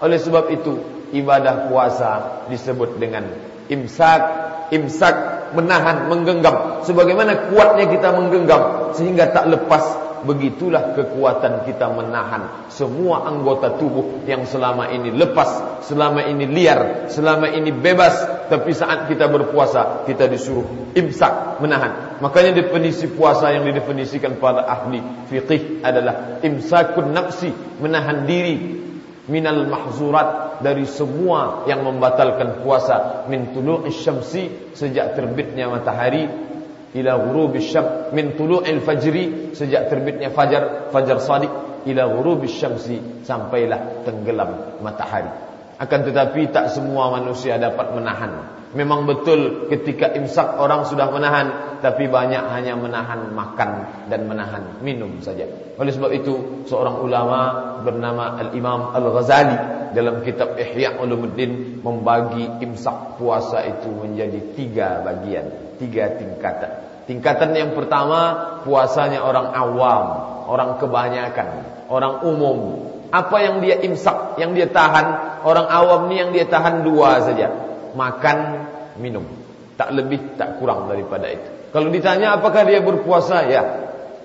Oleh 0.00 0.16
sebab 0.16 0.48
itu 0.48 0.80
ibadah 1.12 1.68
puasa 1.68 2.42
disebut 2.48 2.96
dengan 2.96 3.28
imsak, 3.68 4.22
imsak 4.72 5.14
menahan, 5.52 6.08
menggenggam. 6.08 6.82
Sebagaimana 6.86 7.52
kuatnya 7.52 7.86
kita 7.90 8.08
menggenggam 8.14 8.94
sehingga 8.96 9.30
tak 9.34 9.50
lepas 9.50 10.09
begitulah 10.24 10.96
kekuatan 10.96 11.64
kita 11.64 11.88
menahan 11.92 12.68
semua 12.72 13.28
anggota 13.28 13.76
tubuh 13.76 14.24
yang 14.24 14.46
selama 14.46 14.88
ini 14.92 15.12
lepas, 15.12 15.82
selama 15.84 16.24
ini 16.24 16.46
liar, 16.48 17.10
selama 17.10 17.50
ini 17.50 17.74
bebas, 17.74 18.46
tapi 18.48 18.72
saat 18.72 19.10
kita 19.10 19.28
berpuasa 19.28 20.04
kita 20.06 20.30
disuruh 20.30 20.94
imsak 20.96 21.60
menahan. 21.60 22.18
Makanya 22.20 22.56
definisi 22.64 23.08
puasa 23.10 23.52
yang 23.52 23.64
didefinisikan 23.68 24.38
para 24.38 24.64
ahli 24.64 25.00
fiqih 25.28 25.82
adalah 25.84 26.40
imsakun 26.44 27.12
nafsi, 27.12 27.50
menahan 27.80 28.24
diri 28.24 28.56
minal 29.30 29.62
mahzurat 29.70 30.58
dari 30.60 30.84
semua 30.84 31.64
yang 31.70 31.86
membatalkan 31.86 32.66
puasa 32.66 33.24
min 33.30 33.54
tulu'is 33.54 34.02
syamsi 34.02 34.74
sejak 34.74 35.14
terbitnya 35.14 35.70
matahari 35.70 36.26
ila 36.90 37.12
ghurubis 37.22 37.70
syam 37.70 38.10
min 38.10 38.34
tulu'il 38.34 38.82
fajri 38.82 39.54
sejak 39.54 39.86
terbitnya 39.86 40.34
fajar 40.34 40.90
fajar 40.90 41.22
shadiq 41.22 41.52
ila 41.86 42.02
ghurubis 42.10 42.58
syamsi 42.58 42.98
sampailah 43.22 44.04
tenggelam 44.04 44.82
matahari. 44.82 45.30
Akan 45.80 46.04
tetapi 46.04 46.52
tak 46.52 46.76
semua 46.76 47.08
manusia 47.08 47.56
dapat 47.56 47.96
menahan. 47.96 48.60
Memang 48.70 49.08
betul 49.08 49.66
ketika 49.66 50.12
imsak 50.14 50.60
orang 50.60 50.86
sudah 50.86 51.10
menahan 51.10 51.80
tapi 51.82 52.06
banyak 52.06 52.44
hanya 52.54 52.76
menahan 52.76 53.32
makan 53.34 53.88
dan 54.06 54.28
menahan 54.28 54.78
minum 54.84 55.18
saja. 55.24 55.48
Oleh 55.80 55.90
sebab 55.90 56.12
itu 56.12 56.62
seorang 56.68 57.00
ulama 57.00 57.40
bernama 57.82 58.38
al-Imam 58.38 58.92
Al-Ghazali 58.94 59.90
dalam 59.96 60.22
kitab 60.22 60.54
Ihya 60.54 61.02
Ulumuddin 61.02 61.82
membagi 61.82 62.62
imsak 62.62 63.18
puasa 63.18 63.64
itu 63.66 63.90
menjadi 63.90 64.38
tiga 64.54 65.02
bagian 65.02 65.70
tiga 65.80 66.20
tingkatan. 66.20 66.72
Tingkatan 67.10 67.50
yang 67.58 67.74
pertama 67.74 68.38
puasanya 68.62 69.26
orang 69.26 69.50
awam, 69.50 70.04
orang 70.46 70.78
kebanyakan, 70.78 71.48
orang 71.90 72.22
umum. 72.22 72.86
Apa 73.10 73.42
yang 73.42 73.58
dia 73.58 73.82
imsak, 73.82 74.38
yang 74.38 74.54
dia 74.54 74.70
tahan, 74.70 75.42
orang 75.42 75.66
awam 75.66 76.06
ni 76.06 76.22
yang 76.22 76.30
dia 76.30 76.46
tahan 76.46 76.86
dua 76.86 77.18
saja. 77.26 77.50
Makan, 77.98 78.38
minum. 79.02 79.26
Tak 79.74 79.90
lebih, 79.90 80.38
tak 80.38 80.62
kurang 80.62 80.86
daripada 80.86 81.26
itu. 81.26 81.74
Kalau 81.74 81.90
ditanya 81.90 82.38
apakah 82.38 82.62
dia 82.62 82.78
berpuasa, 82.78 83.42
ya. 83.50 83.62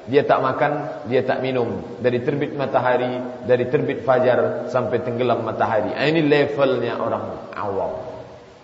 Dia 0.06 0.22
tak 0.22 0.46
makan, 0.46 1.02
dia 1.10 1.26
tak 1.26 1.42
minum. 1.42 1.98
Dari 1.98 2.22
terbit 2.22 2.54
matahari, 2.54 3.18
dari 3.50 3.66
terbit 3.66 4.06
fajar 4.06 4.70
sampai 4.70 5.02
tenggelam 5.02 5.42
matahari. 5.42 5.90
Ini 5.90 6.22
levelnya 6.22 7.02
orang 7.02 7.50
awam. 7.58 7.98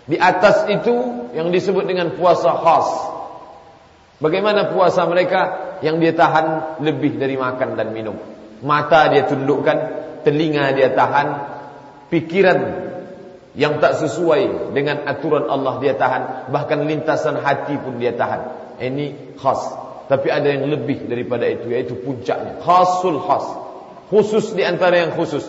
Di 0.06 0.14
atas 0.14 0.70
itu 0.70 1.26
yang 1.34 1.50
disebut 1.50 1.90
dengan 1.90 2.14
puasa 2.14 2.54
khas. 2.62 3.11
Bagaimana 4.22 4.70
puasa 4.70 5.02
mereka 5.10 5.40
yang 5.82 5.98
dia 5.98 6.14
tahan 6.14 6.78
lebih 6.78 7.18
dari 7.18 7.34
makan 7.34 7.74
dan 7.74 7.90
minum. 7.90 8.14
Mata 8.62 9.10
dia 9.10 9.26
tundukkan, 9.26 9.78
telinga 10.22 10.70
dia 10.78 10.94
tahan, 10.94 11.28
pikiran 12.06 12.58
yang 13.58 13.82
tak 13.82 13.98
sesuai 13.98 14.72
dengan 14.72 15.02
aturan 15.10 15.50
Allah 15.50 15.82
dia 15.82 15.98
tahan, 15.98 16.54
bahkan 16.54 16.86
lintasan 16.86 17.42
hati 17.42 17.74
pun 17.82 17.98
dia 17.98 18.14
tahan. 18.14 18.40
Ini 18.78 19.36
khas. 19.42 19.60
Tapi 20.06 20.30
ada 20.30 20.46
yang 20.46 20.70
lebih 20.70 21.10
daripada 21.10 21.42
itu, 21.42 21.74
yaitu 21.74 21.98
puncaknya. 21.98 22.62
Khasul 22.62 23.18
khas. 23.26 23.46
Khusus 24.06 24.54
di 24.54 24.62
antara 24.62 25.02
yang 25.02 25.18
khusus. 25.18 25.42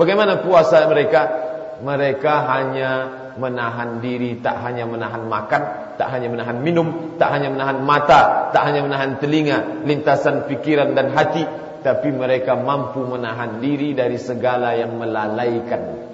Bagaimana 0.00 0.40
puasa 0.40 0.80
mereka? 0.88 1.44
Mereka 1.84 2.34
hanya 2.48 2.90
menahan 3.36 3.98
diri 3.98 4.38
tak 4.38 4.62
hanya 4.62 4.86
menahan 4.86 5.26
makan, 5.26 5.62
tak 5.96 6.08
hanya 6.10 6.28
menahan 6.30 6.58
minum, 6.60 7.16
tak 7.20 7.34
hanya 7.34 7.50
menahan 7.50 7.82
mata, 7.82 8.50
tak 8.50 8.62
hanya 8.70 8.82
menahan 8.82 9.18
telinga, 9.18 9.84
lintasan 9.86 10.46
pikiran 10.50 10.94
dan 10.94 11.14
hati, 11.14 11.44
tapi 11.84 12.08
mereka 12.16 12.56
mampu 12.56 13.04
menahan 13.04 13.60
diri 13.60 13.92
dari 13.92 14.16
segala 14.16 14.72
yang 14.72 14.96
melalaikan 14.96 16.04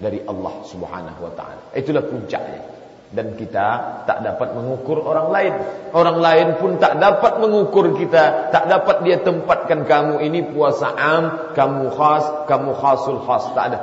dari 0.00 0.24
Allah 0.26 0.64
Subhanahu 0.66 1.20
wa 1.22 1.32
taala. 1.36 1.62
Itulah 1.76 2.02
puncaknya. 2.02 2.66
Dan 3.10 3.34
kita 3.34 3.66
tak 4.06 4.22
dapat 4.22 4.54
mengukur 4.54 5.02
orang 5.02 5.34
lain. 5.34 5.52
Orang 5.90 6.22
lain 6.22 6.54
pun 6.62 6.78
tak 6.78 6.94
dapat 7.02 7.42
mengukur 7.42 7.98
kita, 7.98 8.54
tak 8.54 8.70
dapat 8.70 9.02
dia 9.02 9.18
tempatkan 9.18 9.82
kamu 9.82 10.22
ini 10.22 10.46
puasa 10.46 10.94
am, 10.94 11.54
kamu 11.58 11.90
khas, 11.90 12.46
kamu 12.46 12.70
khasul 12.78 13.18
khas, 13.26 13.50
tak 13.50 13.64
ada. 13.74 13.78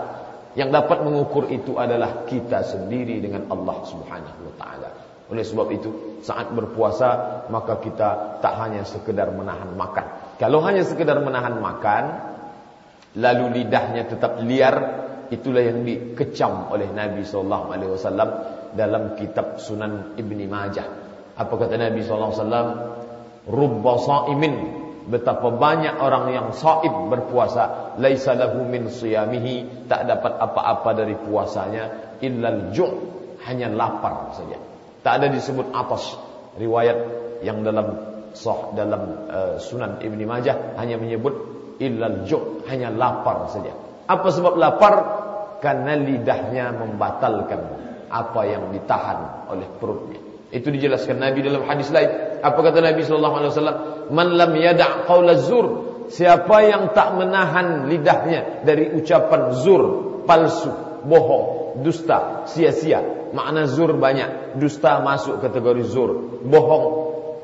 Yang 0.56 0.80
dapat 0.80 1.04
mengukur 1.04 1.52
itu 1.52 1.76
adalah 1.76 2.24
kita 2.24 2.64
sendiri 2.64 3.20
dengan 3.20 3.52
Allah 3.52 3.78
Subhanahu 3.84 4.42
wa 4.48 4.56
taala. 4.56 5.07
Oleh 5.28 5.44
sebab 5.44 5.68
itu, 5.76 6.22
saat 6.24 6.56
berpuasa 6.56 7.44
maka 7.52 7.84
kita 7.84 8.40
tak 8.40 8.54
hanya 8.64 8.88
sekedar 8.88 9.28
menahan 9.36 9.76
makan. 9.76 10.38
Kalau 10.40 10.64
hanya 10.64 10.88
sekedar 10.88 11.20
menahan 11.20 11.60
makan, 11.60 12.04
lalu 13.20 13.62
lidahnya 13.64 14.08
tetap 14.08 14.40
liar, 14.40 14.76
itulah 15.28 15.60
yang 15.60 15.84
dikecam 15.84 16.72
oleh 16.72 16.88
Nabi 16.96 17.28
sallallahu 17.28 17.68
alaihi 17.76 17.92
wasallam 17.92 18.30
dalam 18.72 19.20
kitab 19.20 19.60
Sunan 19.60 20.16
Ibni 20.16 20.48
Majah. 20.48 20.88
Apa 21.36 21.54
kata 21.60 21.76
Nabi 21.76 22.00
sallallahu 22.08 22.32
alaihi 22.32 22.44
wasallam? 22.44 22.70
Rubba 23.48 23.94
sha'imin 24.04 24.56
betapa 25.08 25.48
banyak 25.56 25.96
orang 26.04 26.36
yang 26.36 26.48
saib 26.52 26.92
berpuasa 27.08 27.96
laisa 27.96 28.36
lahu 28.36 28.68
min 28.68 28.92
siyamihi 28.92 29.88
tak 29.88 30.04
dapat 30.04 30.36
apa-apa 30.36 30.90
dari 31.04 31.16
puasanya 31.16 32.16
illal 32.20 32.76
ju' 32.76 32.92
hanya 33.48 33.72
lapar 33.72 34.36
saja 34.36 34.60
tak 35.02 35.14
ada 35.22 35.28
disebut 35.32 35.74
atas 35.74 36.18
riwayat 36.58 36.98
yang 37.46 37.62
dalam 37.62 38.18
sah 38.34 38.74
dalam 38.74 39.30
uh, 39.30 39.56
sunan 39.62 40.02
ibni 40.02 40.26
majah 40.26 40.78
hanya 40.78 40.98
menyebut 40.98 41.34
illal 41.82 42.26
ju' 42.26 42.66
hanya 42.70 42.90
lapar 42.94 43.50
saja 43.50 43.74
apa 44.10 44.28
sebab 44.30 44.58
lapar 44.58 44.96
karena 45.62 45.98
lidahnya 45.98 46.74
membatalkan 46.74 47.62
apa 48.08 48.42
yang 48.46 48.70
ditahan 48.72 49.50
oleh 49.50 49.68
perutnya 49.78 50.22
itu 50.48 50.72
dijelaskan 50.72 51.20
Nabi 51.20 51.44
dalam 51.44 51.68
hadis 51.68 51.92
lain. 51.92 52.40
Apa 52.40 52.56
kata 52.64 52.80
Nabi 52.80 53.04
sallallahu 53.04 53.36
alaihi 53.36 53.52
wasallam? 53.52 53.78
Man 54.16 54.28
lam 54.40 54.56
yada' 54.56 55.04
qaula 55.04 55.36
zur 55.36 55.88
Siapa 56.08 56.64
yang 56.64 56.96
tak 56.96 57.20
menahan 57.20 57.92
lidahnya 57.92 58.64
dari 58.64 58.96
ucapan 58.96 59.52
zur, 59.60 59.84
palsu, 60.24 60.72
bohong, 61.04 61.46
dusta, 61.84 62.48
sia-sia. 62.50 63.32
Makna 63.34 63.68
zur 63.68 63.98
banyak. 63.98 64.60
Dusta 64.62 65.04
masuk 65.04 65.44
kategori 65.44 65.84
zur. 65.86 66.42
Bohong, 66.46 66.86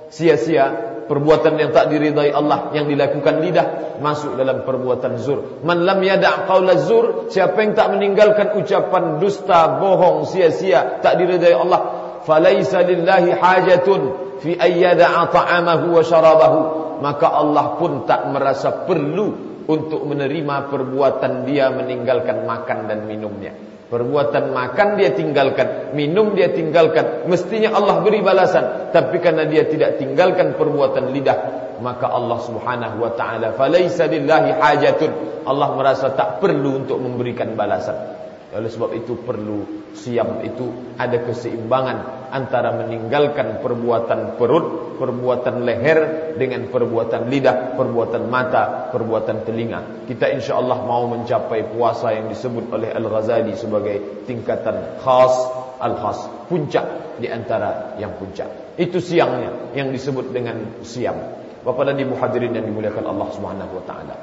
sia-sia. 0.09 0.91
Perbuatan 1.03 1.59
yang 1.59 1.75
tak 1.75 1.91
diridai 1.91 2.31
Allah 2.31 2.71
yang 2.71 2.87
dilakukan 2.87 3.43
lidah 3.43 3.99
masuk 3.99 4.39
dalam 4.39 4.63
perbuatan 4.63 5.19
zur. 5.19 5.59
Man 5.67 5.83
lam 5.83 5.99
yada' 5.99 6.47
qawla 6.47 6.79
zur, 6.79 7.27
siapa 7.27 7.59
yang 7.59 7.75
tak 7.75 7.91
meninggalkan 7.91 8.55
ucapan 8.55 9.19
dusta, 9.19 9.83
bohong, 9.83 10.23
sia-sia, 10.23 11.03
tak 11.03 11.19
diridai 11.19 11.51
Allah, 11.51 12.03
falaisa 12.23 12.81
lillahi 12.81 13.35
hajatun 13.35 14.01
fi 14.39 14.55
ayyada'a 14.55 15.27
ta'amahu 15.29 15.85
wa 15.91 16.01
syarabahu 16.03 16.59
maka 17.03 17.27
Allah 17.27 17.75
pun 17.75 18.07
tak 18.07 18.31
merasa 18.31 18.87
perlu 18.87 19.59
untuk 19.67 20.03
menerima 20.07 20.71
perbuatan 20.71 21.47
dia 21.47 21.71
meninggalkan 21.71 22.47
makan 22.47 22.87
dan 22.87 23.07
minumnya 23.07 23.55
perbuatan 23.93 24.49
makan 24.49 24.97
dia 24.97 25.13
tinggalkan 25.13 25.93
minum 25.93 26.33
dia 26.33 26.49
tinggalkan 26.49 27.29
mestinya 27.29 27.77
Allah 27.77 28.01
beri 28.01 28.25
balasan. 28.25 28.89
Tapi 28.89 29.21
karena 29.21 29.45
dia 29.45 29.69
tidak 29.69 30.01
tinggalkan 30.01 30.57
perbuatan 30.57 31.13
lidah 31.13 31.37
maka 31.77 32.09
Allah 32.09 32.41
Subhanahu 32.41 32.97
wa 32.97 33.13
taala 33.13 33.53
falaisa 33.53 34.09
lillahi 34.09 34.57
hajatun. 34.57 35.45
Allah 35.45 35.69
merasa 35.77 36.09
tak 36.17 36.41
perlu 36.41 36.81
untuk 36.81 36.97
memberikan 36.97 37.53
balasan 37.53 38.22
oleh 38.53 38.69
sebab 38.69 38.93
itu 38.93 39.17
perlu 39.17 39.89
siam 39.97 40.45
itu 40.45 40.93
ada 40.97 41.17
keseimbangan 41.25 42.29
antara 42.33 42.73
meninggalkan 42.73 43.61
perbuatan 43.61 44.37
perut, 44.37 44.97
perbuatan 44.97 45.65
leher 45.65 46.33
dengan 46.37 46.69
perbuatan 46.69 47.29
lidah, 47.29 47.77
perbuatan 47.77 48.29
mata, 48.29 48.89
perbuatan 48.89 49.45
telinga. 49.45 50.05
Kita 50.09 50.29
insya 50.29 50.57
Allah 50.57 50.81
mau 50.81 51.09
mencapai 51.09 51.73
puasa 51.73 52.13
yang 52.13 52.29
disebut 52.29 52.73
oleh 52.73 52.89
Al-Ghazali 52.93 53.53
sebagai 53.57 54.25
tingkatan 54.25 55.01
khas 55.01 55.63
al-khas, 55.83 56.47
puncak 56.47 57.19
di 57.19 57.27
antara 57.27 57.99
yang 57.99 58.15
puncak. 58.15 58.77
Itu 58.79 59.03
siangnya 59.03 59.75
yang 59.75 59.91
disebut 59.91 60.31
dengan 60.31 60.81
siam. 60.87 61.19
Bapak 61.63 61.83
dan 61.91 61.99
Ibu 61.99 62.15
hadirin 62.19 62.55
yang 62.55 62.65
dimuliakan 62.67 63.03
Allah 63.03 63.27
Subhanahu 63.35 63.71
wa 63.75 63.83
taala. 63.83 64.15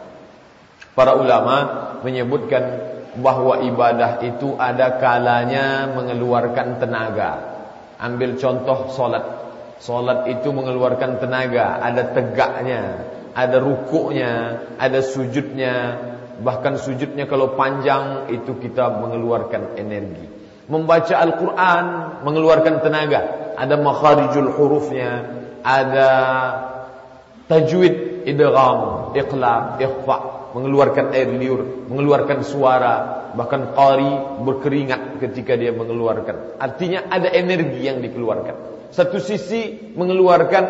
Para 0.96 1.16
ulama 1.16 1.56
menyebutkan 2.02 2.89
bahawa 3.18 3.66
ibadah 3.66 4.22
itu 4.22 4.54
ada 4.54 5.00
kalanya 5.02 5.90
mengeluarkan 5.90 6.78
tenaga. 6.78 7.30
Ambil 7.98 8.38
contoh 8.38 8.94
solat. 8.94 9.24
Solat 9.80 10.28
itu 10.28 10.52
mengeluarkan 10.52 11.18
tenaga, 11.18 11.80
ada 11.80 12.12
tegaknya, 12.12 13.08
ada 13.32 13.56
rukuknya, 13.58 14.62
ada 14.76 15.00
sujudnya. 15.00 15.96
Bahkan 16.40 16.80
sujudnya 16.80 17.24
kalau 17.28 17.56
panjang 17.56 18.28
itu 18.32 18.56
kita 18.60 19.00
mengeluarkan 19.00 19.76
energi. 19.76 20.24
Membaca 20.70 21.14
Al-Quran 21.16 21.84
mengeluarkan 22.22 22.84
tenaga. 22.84 23.20
Ada 23.56 23.76
makharijul 23.76 24.56
hurufnya, 24.56 25.10
ada 25.60 26.10
tajwid, 27.48 28.24
idgham, 28.24 29.12
iqlab, 29.12 29.76
ikhfa' 29.82 30.39
mengeluarkan 30.54 31.14
air 31.14 31.30
liur, 31.30 31.86
mengeluarkan 31.90 32.42
suara, 32.42 32.94
bahkan 33.34 33.74
qari 33.74 34.42
berkeringat 34.42 35.18
ketika 35.22 35.54
dia 35.54 35.70
mengeluarkan. 35.74 36.58
Artinya 36.58 37.06
ada 37.10 37.30
energi 37.30 37.80
yang 37.82 38.02
dikeluarkan. 38.02 38.88
Satu 38.90 39.22
sisi 39.22 39.94
mengeluarkan 39.94 40.64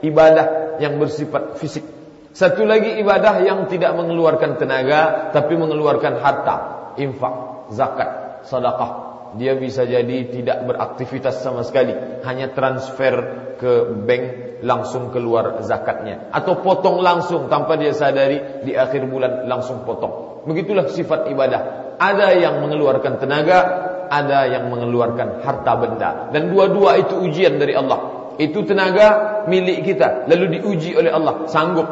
ibadah 0.00 0.78
yang 0.80 0.96
bersifat 0.96 1.60
fisik. 1.60 1.84
Satu 2.32 2.62
lagi 2.62 3.00
ibadah 3.02 3.42
yang 3.42 3.66
tidak 3.66 3.96
mengeluarkan 3.98 4.60
tenaga 4.60 5.32
tapi 5.34 5.58
mengeluarkan 5.58 6.22
harta, 6.22 6.56
infak, 7.00 7.34
zakat, 7.74 8.44
sedekah. 8.46 9.07
Dia 9.36 9.52
bisa 9.58 9.84
jadi 9.84 10.30
tidak 10.32 10.64
beraktivitas 10.64 11.44
sama 11.44 11.60
sekali, 11.66 11.92
hanya 12.24 12.54
transfer 12.56 13.14
ke 13.58 13.72
bank 14.06 14.24
langsung 14.62 15.14
keluar 15.14 15.62
zakatnya 15.62 16.30
atau 16.34 16.58
potong 16.62 16.98
langsung 16.98 17.46
tanpa 17.46 17.78
dia 17.78 17.94
sadari 17.94 18.64
di 18.66 18.74
akhir 18.74 19.06
bulan 19.06 19.46
langsung 19.46 19.86
potong. 19.86 20.42
Begitulah 20.46 20.88
sifat 20.90 21.30
ibadah. 21.30 21.60
Ada 21.98 22.38
yang 22.38 22.62
mengeluarkan 22.62 23.18
tenaga, 23.18 23.58
ada 24.06 24.46
yang 24.46 24.70
mengeluarkan 24.70 25.42
harta 25.42 25.72
benda 25.78 26.10
dan 26.30 26.50
dua-dua 26.54 27.02
itu 27.02 27.18
ujian 27.18 27.58
dari 27.58 27.74
Allah. 27.74 28.30
Itu 28.38 28.62
tenaga 28.62 29.42
milik 29.50 29.82
kita 29.82 30.30
lalu 30.30 30.58
diuji 30.58 30.94
oleh 30.94 31.10
Allah, 31.10 31.50
sanggup. 31.50 31.88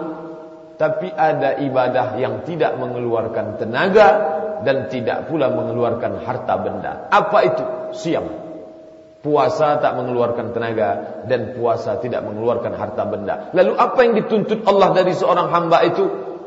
Tapi 0.77 1.09
ada 1.09 1.57
ibadah 1.57 2.21
yang 2.21 2.45
tidak 2.45 2.77
mengeluarkan 2.77 3.57
tenaga 3.57 4.36
dan 4.63 4.87
tidak 4.89 5.27
pula 5.29 5.53
mengeluarkan 5.53 6.23
harta 6.25 6.55
benda. 6.61 6.93
Apa 7.11 7.39
itu? 7.45 7.65
Siang. 7.97 8.29
Puasa 9.21 9.83
tak 9.83 9.99
mengeluarkan 9.99 10.55
tenaga 10.55 11.21
dan 11.27 11.59
puasa 11.59 11.99
tidak 11.99 12.23
mengeluarkan 12.23 12.79
harta 12.79 13.03
benda. 13.03 13.51
Lalu 13.51 13.75
apa 13.75 13.99
yang 14.07 14.15
dituntut 14.23 14.63
Allah 14.63 14.95
dari 14.95 15.13
seorang 15.13 15.51
hamba 15.51 15.83
itu? 15.83 16.05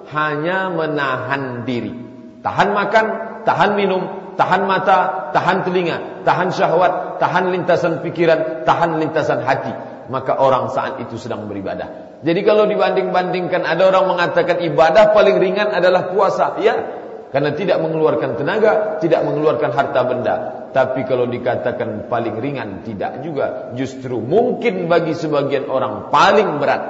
Hanya 0.09 0.71
menahan 0.71 1.67
diri. 1.67 1.91
Tahan 2.39 2.71
makan, 2.71 3.05
tahan 3.43 3.75
minum, 3.75 4.33
tahan 4.39 4.63
mata, 4.63 5.29
tahan 5.35 5.67
telinga, 5.67 6.23
tahan 6.23 6.55
syahwat, 6.55 7.19
tahan 7.19 7.51
lintasan 7.51 7.99
pikiran, 7.99 8.63
tahan 8.63 8.95
lintasan 9.03 9.43
hati. 9.43 9.75
Maka 10.07 10.39
orang 10.39 10.71
saat 10.71 11.03
itu 11.03 11.19
sedang 11.19 11.45
beribadah. 11.51 12.09
Jadi 12.19 12.41
kalau 12.43 12.67
dibanding-bandingkan 12.67 13.63
ada 13.63 13.91
orang 13.91 14.11
mengatakan 14.11 14.59
ibadah 14.59 15.15
paling 15.15 15.39
ringan 15.39 15.71
adalah 15.71 16.11
puasa. 16.11 16.59
Ya, 16.59 16.98
karena 17.29 17.53
tidak 17.53 17.77
mengeluarkan 17.85 18.41
tenaga, 18.41 18.97
tidak 18.97 19.21
mengeluarkan 19.21 19.69
harta 19.69 20.01
benda. 20.01 20.35
Tapi 20.73 21.05
kalau 21.05 21.29
dikatakan 21.29 22.09
paling 22.09 22.41
ringan, 22.41 22.81
tidak 22.81 23.21
juga. 23.21 23.73
Justru 23.77 24.17
mungkin 24.17 24.89
bagi 24.89 25.13
sebagian 25.13 25.69
orang 25.69 26.09
paling 26.09 26.57
berat. 26.57 26.83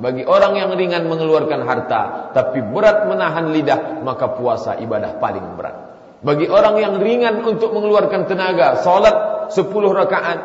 Bagi 0.00 0.24
orang 0.24 0.56
yang 0.56 0.70
ringan 0.78 1.10
mengeluarkan 1.10 1.60
harta, 1.66 2.32
tapi 2.32 2.64
berat 2.64 3.04
menahan 3.04 3.52
lidah, 3.52 4.00
maka 4.00 4.32
puasa 4.32 4.78
ibadah 4.80 5.20
paling 5.20 5.58
berat. 5.58 5.76
Bagi 6.24 6.48
orang 6.48 6.80
yang 6.80 6.94
ringan 6.96 7.44
untuk 7.44 7.74
mengeluarkan 7.74 8.24
tenaga, 8.24 8.80
salat 8.80 9.50
10 9.52 9.68
rakaat, 9.92 10.38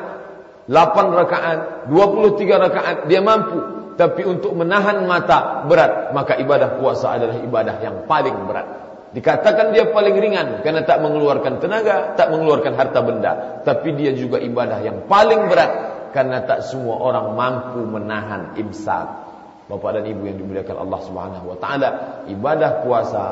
8 0.67 1.19
rakaat, 1.21 1.59
23 1.87 2.63
rakaat, 2.67 2.97
dia 3.07 3.21
mampu. 3.21 3.61
Tapi 3.95 4.27
untuk 4.27 4.51
menahan 4.57 5.07
mata 5.07 5.63
berat, 5.69 6.11
maka 6.11 6.35
ibadah 6.35 6.75
puasa 6.75 7.15
adalah 7.15 7.39
ibadah 7.39 7.79
yang 7.79 8.03
paling 8.09 8.35
berat. 8.43 8.84
Dikatakan 9.15 9.71
dia 9.71 9.95
paling 9.95 10.19
ringan 10.19 10.59
karena 10.59 10.83
tak 10.83 10.99
mengeluarkan 10.99 11.63
tenaga, 11.63 12.19
tak 12.19 12.35
mengeluarkan 12.35 12.75
harta 12.75 12.99
benda, 12.99 13.31
tapi 13.63 13.95
dia 13.95 14.11
juga 14.11 14.43
ibadah 14.43 14.83
yang 14.83 15.07
paling 15.07 15.47
berat 15.47 15.71
karena 16.11 16.43
tak 16.43 16.67
semua 16.67 16.99
orang 16.99 17.31
mampu 17.31 17.79
menahan 17.87 18.59
imsak. 18.59 19.23
Bapak 19.71 19.97
dan 19.97 20.03
Ibu 20.11 20.23
yang 20.27 20.37
dimuliakan 20.43 20.77
Allah 20.83 20.99
Subhanahu 21.07 21.45
wa 21.47 21.57
taala, 21.57 21.89
ibadah 22.27 22.83
puasa 22.83 23.23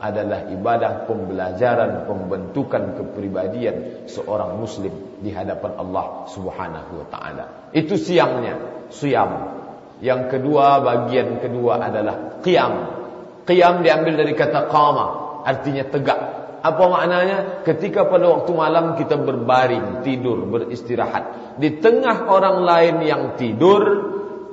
adalah 0.00 0.48
ibadah 0.48 1.08
pembelajaran 1.08 2.04
pembentukan 2.04 3.00
kepribadian 3.00 4.08
seorang 4.08 4.60
muslim 4.60 4.92
di 5.24 5.32
hadapan 5.32 5.72
Allah 5.80 6.28
Subhanahu 6.28 7.00
wa 7.00 7.06
taala. 7.08 7.44
Itu 7.72 7.96
siangnya, 7.96 8.88
siam. 8.92 9.56
Yang 10.04 10.36
kedua, 10.36 10.84
bagian 10.84 11.40
kedua 11.40 11.80
adalah 11.80 12.40
qiyam. 12.44 13.00
Qiyam 13.44 13.84
diambil 13.84 14.20
dari 14.20 14.32
kata 14.32 14.68
qama, 14.72 15.29
artinya 15.44 15.84
tegak. 15.88 16.20
Apa 16.60 16.84
maknanya? 16.92 17.64
Ketika 17.64 18.04
pada 18.04 18.28
waktu 18.28 18.52
malam 18.52 18.92
kita 19.00 19.16
berbaring, 19.16 20.04
tidur, 20.04 20.44
beristirahat. 20.44 21.56
Di 21.56 21.80
tengah 21.80 22.28
orang 22.28 22.60
lain 22.60 22.96
yang 23.00 23.22
tidur, 23.40 23.80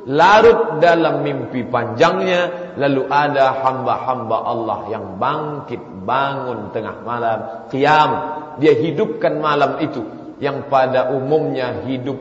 larut 0.07 0.79
dalam 0.79 1.19
mimpi 1.19 1.67
panjangnya, 1.67 2.73
lalu 2.79 3.11
ada 3.11 3.59
hamba-hamba 3.59 4.37
Allah 4.39 4.79
yang 4.87 5.19
bangkit, 5.19 5.83
bangun 6.07 6.71
tengah 6.71 7.03
malam, 7.03 7.67
qiyam. 7.67 8.11
Dia 8.63 8.71
hidupkan 8.71 9.37
malam 9.43 9.83
itu 9.83 10.01
yang 10.39 10.71
pada 10.71 11.11
umumnya 11.11 11.83
hidup 11.83 12.17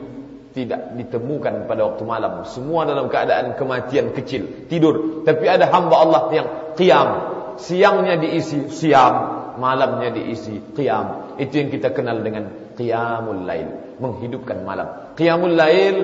tidak 0.51 0.97
ditemukan 0.99 1.69
pada 1.69 1.85
waktu 1.85 2.03
malam. 2.03 2.43
Semua 2.49 2.83
dalam 2.83 3.07
keadaan 3.07 3.55
kematian 3.55 4.11
kecil, 4.11 4.67
tidur. 4.67 5.23
Tapi 5.23 5.45
ada 5.45 5.69
hamba 5.69 5.95
Allah 6.01 6.23
yang 6.33 6.47
qiyam, 6.73 7.36
siangnya 7.57 8.17
diisi 8.21 8.69
siam, 8.69 9.15
malamnya 9.57 10.13
diisi 10.13 10.61
qiyam. 10.73 11.37
Itu 11.41 11.53
yang 11.57 11.69
kita 11.73 11.93
kenal 11.93 12.21
dengan 12.21 12.73
qiyamul 12.77 13.43
lail, 13.45 13.97
menghidupkan 13.97 14.61
malam. 14.61 15.13
Qiyamul 15.17 15.57
lail 15.57 15.95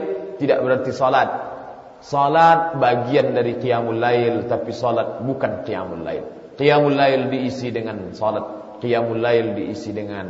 tidak 0.41 0.59
berarti 0.65 0.91
salat. 0.91 1.29
Salat 2.03 2.75
bagian 2.77 3.31
dari 3.31 3.57
qiyamul 3.63 3.95
lail 3.95 4.49
tapi 4.51 4.75
salat 4.75 5.23
bukan 5.23 5.63
qiyamul 5.63 6.03
lail. 6.03 6.25
Qiyamul 6.59 6.93
lail 6.93 7.31
diisi 7.31 7.71
dengan 7.71 8.11
salat, 8.13 8.77
qiyamul 8.83 9.17
lail 9.17 9.55
diisi 9.55 9.95
dengan 9.95 10.27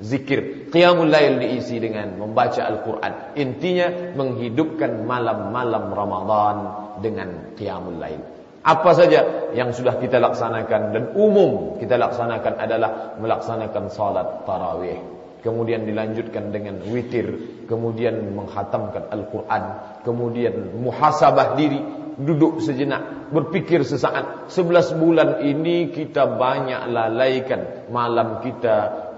zikir, 0.00 0.72
qiyamul 0.72 1.12
lail 1.12 1.38
diisi 1.38 1.76
dengan 1.76 2.16
membaca 2.16 2.64
Al-Qur'an. 2.64 3.36
Intinya 3.36 4.16
menghidupkan 4.16 5.04
malam-malam 5.04 5.92
Ramadan 5.92 6.56
dengan 7.04 7.54
qiyamul 7.54 8.00
lail. 8.00 8.39
Apa 8.60 8.92
saja 8.92 9.48
yang 9.56 9.72
sudah 9.72 9.96
kita 9.96 10.20
laksanakan 10.20 10.92
dan 10.92 11.04
umum 11.16 11.80
kita 11.80 11.96
laksanakan 11.96 12.60
adalah 12.60 13.16
melaksanakan 13.16 13.88
salat 13.88 14.44
tarawih. 14.44 15.00
Kemudian 15.40 15.88
dilanjutkan 15.88 16.52
dengan 16.52 16.84
witir, 16.92 17.64
kemudian 17.64 18.36
menghatamkan 18.36 19.08
Al-Quran, 19.08 19.62
kemudian 20.04 20.76
muhasabah 20.76 21.56
diri, 21.56 21.80
duduk 22.20 22.60
sejenak, 22.60 23.32
berpikir 23.32 23.80
sesaat. 23.80 24.52
Sebelas 24.52 24.92
bulan 24.92 25.40
ini 25.40 25.88
kita 25.88 26.28
banyak 26.28 26.92
lalaikan 26.92 27.88
malam 27.88 28.44
kita 28.44 29.08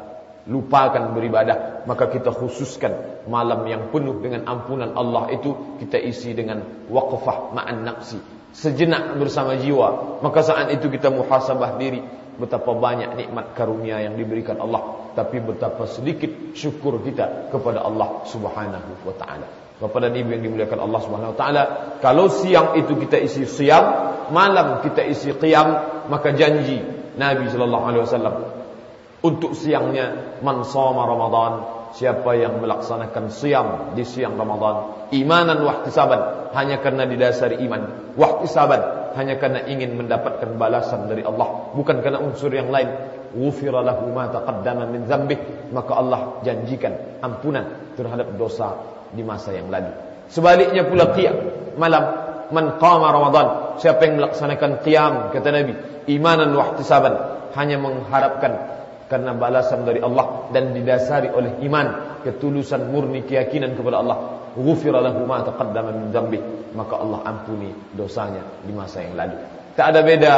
lupakan 0.47 1.15
beribadah 1.15 1.87
maka 1.87 2.11
kita 2.11 2.35
khususkan 2.35 3.23
malam 3.31 3.63
yang 3.71 3.95
penuh 3.95 4.19
dengan 4.19 4.43
ampunan 4.51 4.91
Allah 4.99 5.31
itu 5.31 5.79
kita 5.79 6.03
isi 6.03 6.35
dengan 6.35 6.67
waqfah 6.91 7.55
ma'an 7.55 7.87
nafsi 7.87 8.19
sejenak 8.53 9.17
bersama 9.17 9.57
jiwa 9.57 10.21
maka 10.21 10.45
saat 10.45 10.73
itu 10.73 10.93
kita 10.93 11.09
muhasabah 11.09 11.81
diri 11.81 12.05
betapa 12.37 12.73
banyak 12.73 13.17
nikmat 13.17 13.53
karunia 13.53 14.01
yang 14.01 14.17
diberikan 14.17 14.57
Allah 14.61 15.13
tapi 15.13 15.41
betapa 15.45 15.85
sedikit 15.85 16.57
syukur 16.57 17.01
kita 17.05 17.53
kepada 17.53 17.85
Allah 17.85 18.25
Subhanahu 18.25 19.05
wa 19.05 19.15
taala. 19.17 19.47
Bapak 19.77 19.99
dan 19.99 20.15
Ibu 20.15 20.31
yang 20.31 20.43
dimuliakan 20.47 20.79
Allah 20.79 21.01
Subhanahu 21.05 21.33
wa 21.35 21.39
taala 21.39 21.63
kalau 22.01 22.31
siang 22.33 22.79
itu 22.79 22.97
kita 22.97 23.21
isi 23.21 23.45
siam 23.45 23.85
malam 24.33 24.81
kita 24.81 25.05
isi 25.05 25.35
qiyam 25.37 25.69
maka 26.09 26.33
janji 26.33 26.81
Nabi 27.19 27.45
sallallahu 27.51 27.85
alaihi 27.85 28.03
wasallam 28.09 28.35
untuk 29.21 29.53
siangnya 29.53 30.39
man 30.41 30.65
shoma 30.65 31.05
ramadan 31.05 31.82
siapa 31.93 32.35
yang 32.37 32.59
melaksanakan 32.59 33.29
siam 33.29 33.93
di 33.93 34.03
siang 34.03 34.37
Ramadan 34.37 35.09
imanan 35.13 35.61
wahtisaban 35.61 36.51
hanya 36.57 36.81
karena 36.81 37.05
didasari 37.05 37.61
iman. 37.69 38.15
Wahtisaban 38.17 39.13
hanya 39.17 39.37
karena 39.37 39.65
ingin 39.69 39.97
mendapatkan 39.97 40.57
balasan 40.57 41.09
dari 41.09 41.25
Allah 41.25 41.73
bukan 41.77 42.01
karena 42.01 42.19
unsur 42.21 42.53
yang 42.53 42.73
lain. 42.73 42.89
Ghufira 43.33 43.81
lahu 43.81 44.13
ma 44.13 44.29
taqaddama 44.29 44.89
min 44.93 45.09
dzambih 45.09 45.73
maka 45.73 45.93
Allah 45.97 46.21
janjikan 46.45 47.25
ampunan 47.25 47.97
terhadap 47.97 48.37
dosa 48.37 48.77
di 49.13 49.25
masa 49.25 49.57
yang 49.57 49.73
lalu. 49.73 49.89
Sebaliknya 50.29 50.85
pula 50.85 51.13
qiyam 51.17 51.37
malam 51.81 52.05
man 52.53 52.77
qama 52.77 53.09
ramadan 53.09 53.81
siapa 53.81 54.05
yang 54.05 54.21
melaksanakan 54.21 54.85
qiyam 54.85 55.33
kata 55.33 55.49
nabi 55.49 55.73
imanan 56.13 56.53
wahtisaban 56.53 57.17
hanya 57.57 57.81
mengharapkan 57.81 58.82
karena 59.13 59.37
balasan 59.37 59.85
dari 59.85 60.01
Allah 60.01 60.49
dan 60.57 60.73
didasari 60.73 61.29
oleh 61.29 61.61
iman 61.69 62.17
ketulusan 62.25 62.89
murni 62.89 63.29
keyakinan 63.29 63.77
kepada 63.77 64.01
Allah. 64.01 64.19
Ghufira 64.57 65.05
lahu 65.05 65.29
ma 65.29 65.45
taqaddama 65.45 65.93
min 65.93 66.09
dhanbi. 66.09 66.41
Maka 66.73 66.97
Allah 66.97 67.21
ampuni 67.29 67.69
dosanya 67.93 68.41
di 68.65 68.73
masa 68.73 69.05
yang 69.05 69.13
lalu. 69.13 69.37
Tak 69.77 69.87
ada 69.93 70.01
beda 70.01 70.35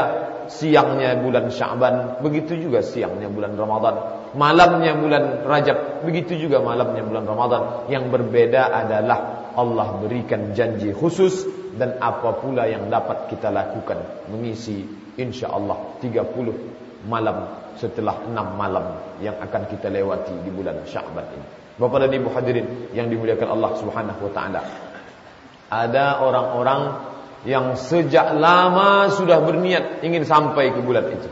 siangnya 0.51 1.15
bulan 1.23 1.47
Sya'ban 1.55 2.19
begitu 2.19 2.59
juga 2.59 2.83
siangnya 2.83 3.31
bulan 3.31 3.55
Ramadan. 3.55 3.95
Malamnya 4.35 4.99
bulan 4.99 5.47
Rajab 5.47 6.03
begitu 6.03 6.35
juga 6.35 6.59
malamnya 6.59 7.07
bulan 7.07 7.31
Ramadan. 7.31 7.63
Yang 7.87 8.11
berbeda 8.11 8.75
adalah 8.75 9.51
Allah 9.55 10.03
berikan 10.03 10.51
janji 10.51 10.91
khusus 10.91 11.47
dan 11.79 12.03
apa 12.03 12.43
pula 12.43 12.67
yang 12.67 12.91
dapat 12.91 13.31
kita 13.31 13.55
lakukan. 13.55 14.27
Mengisi 14.35 14.83
insyaallah 15.15 16.03
30 16.03 17.07
malam 17.07 17.64
setelah 17.79 18.25
enam 18.27 18.55
malam 18.55 19.19
yang 19.19 19.39
akan 19.39 19.67
kita 19.71 19.91
lewati 19.91 20.35
di 20.43 20.51
bulan 20.51 20.83
Sya'ban 20.87 21.27
ini. 21.35 21.47
Bapak 21.75 22.07
dan 22.07 22.11
Ibu 22.15 22.29
hadirin 22.31 22.67
yang 22.95 23.11
dimuliakan 23.11 23.51
Allah 23.51 23.71
Subhanahu 23.79 24.21
wa 24.31 24.33
taala. 24.33 24.63
Ada 25.75 26.23
orang-orang 26.23 26.83
yang 27.45 27.75
sejak 27.77 28.33
lama 28.39 29.11
sudah 29.11 29.43
berniat 29.43 30.01
ingin 30.07 30.23
sampai 30.25 30.71
ke 30.71 30.81
bulan 30.81 31.11
itu. 31.11 31.29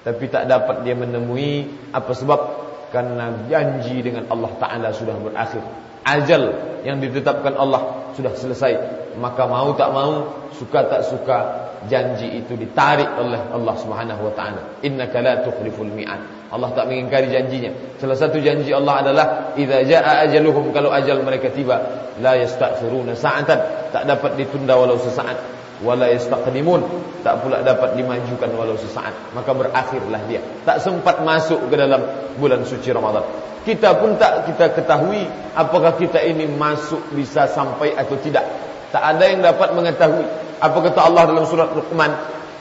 Tapi 0.00 0.24
tak 0.32 0.48
dapat 0.48 0.84
dia 0.84 0.96
menemui 0.96 1.68
apa 1.92 2.12
sebab? 2.12 2.69
Karena 2.90 3.46
janji 3.46 4.02
dengan 4.02 4.26
Allah 4.30 4.50
taala 4.58 4.88
sudah 4.90 5.14
berakhir. 5.18 5.62
Ajal 6.02 6.42
yang 6.82 6.98
ditetapkan 6.98 7.54
Allah 7.54 8.12
sudah 8.18 8.34
selesai. 8.34 8.72
Maka 9.18 9.46
mau 9.46 9.74
tak 9.74 9.90
mau, 9.90 10.46
suka 10.54 10.86
tak 10.86 11.02
suka, 11.06 11.38
janji 11.86 12.42
itu 12.42 12.58
ditarik 12.58 13.08
oleh 13.16 13.38
Allah 13.54 13.74
Subhanahu 13.78 14.26
wa 14.26 14.32
taala. 14.34 14.82
Innaka 14.82 15.18
la 15.22 15.42
tukhliful 15.46 15.88
mi'ad. 15.88 16.50
Allah 16.50 16.70
tak 16.74 16.90
mengingkari 16.90 17.30
janjinya. 17.30 17.70
Salah 18.02 18.18
satu 18.18 18.42
janji 18.42 18.74
Allah 18.74 19.06
adalah 19.06 19.26
idza 19.54 19.86
jaa 19.86 20.26
ajaluhum 20.26 20.74
kalau 20.74 20.90
ajal 20.90 21.22
mereka 21.22 21.48
tiba 21.54 21.78
la 22.18 22.34
yastaghfiruna 22.36 23.14
sa'atan 23.14 23.58
tak 23.94 24.02
dapat 24.04 24.34
ditunda 24.34 24.74
walau 24.74 24.98
sesaat 24.98 25.59
wala 25.80 26.12
yastaqdimun 26.12 26.80
tak 27.24 27.40
pula 27.44 27.64
dapat 27.64 27.96
dimajukan 27.96 28.50
walau 28.56 28.76
sesaat 28.76 29.12
maka 29.32 29.50
berakhirlah 29.52 30.20
dia 30.28 30.40
tak 30.64 30.80
sempat 30.84 31.24
masuk 31.24 31.72
ke 31.72 31.74
dalam 31.76 32.04
bulan 32.36 32.64
suci 32.64 32.92
Ramadan 32.92 33.24
kita 33.64 33.96
pun 34.00 34.16
tak 34.16 34.48
kita 34.48 34.72
ketahui 34.72 35.24
apakah 35.52 35.96
kita 35.96 36.20
ini 36.20 36.48
masuk 36.48 37.00
bisa 37.12 37.48
sampai 37.48 37.92
atau 37.96 38.16
tidak 38.20 38.44
tak 38.90 39.02
ada 39.16 39.24
yang 39.24 39.40
dapat 39.40 39.72
mengetahui 39.72 40.50
apa 40.60 40.78
kata 40.84 41.00
Allah 41.00 41.22
dalam 41.32 41.44
surat 41.48 41.72
Luqman? 41.72 42.12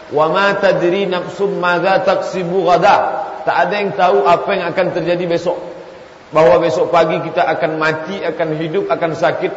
Wa 0.10 0.26
ma 0.32 0.56
tadri 0.58 1.06
nafsum 1.06 1.60
madza 1.60 2.02
taksibu 2.02 2.66
ghada. 2.66 3.28
Tak 3.44 3.56
ada 3.68 3.76
yang 3.76 3.92
tahu 3.94 4.24
apa 4.24 4.50
yang 4.56 4.66
akan 4.72 4.88
terjadi 4.96 5.26
besok. 5.28 5.60
Bahawa 6.32 6.64
besok 6.64 6.94
pagi 6.94 7.20
kita 7.26 7.44
akan 7.44 7.82
mati, 7.82 8.24
akan 8.24 8.48
hidup, 8.58 8.88
akan 8.88 9.12
sakit. 9.14 9.52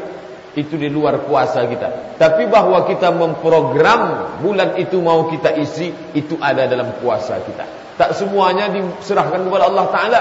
Itu 0.52 0.76
di 0.76 0.92
luar 0.92 1.24
kuasa 1.24 1.64
kita. 1.64 2.16
Tapi 2.20 2.44
bahawa 2.46 2.84
kita 2.84 3.08
memprogram 3.08 4.34
bulan 4.44 4.76
itu 4.76 5.00
mau 5.00 5.26
kita 5.32 5.56
isi, 5.56 5.88
itu 6.12 6.36
ada 6.36 6.68
dalam 6.68 7.00
kuasa 7.00 7.40
kita. 7.40 7.96
Tak 7.96 8.12
semuanya 8.12 8.68
diserahkan 8.68 9.40
kepada 9.48 9.64
Allah 9.72 9.86
Ta'ala. 9.88 10.20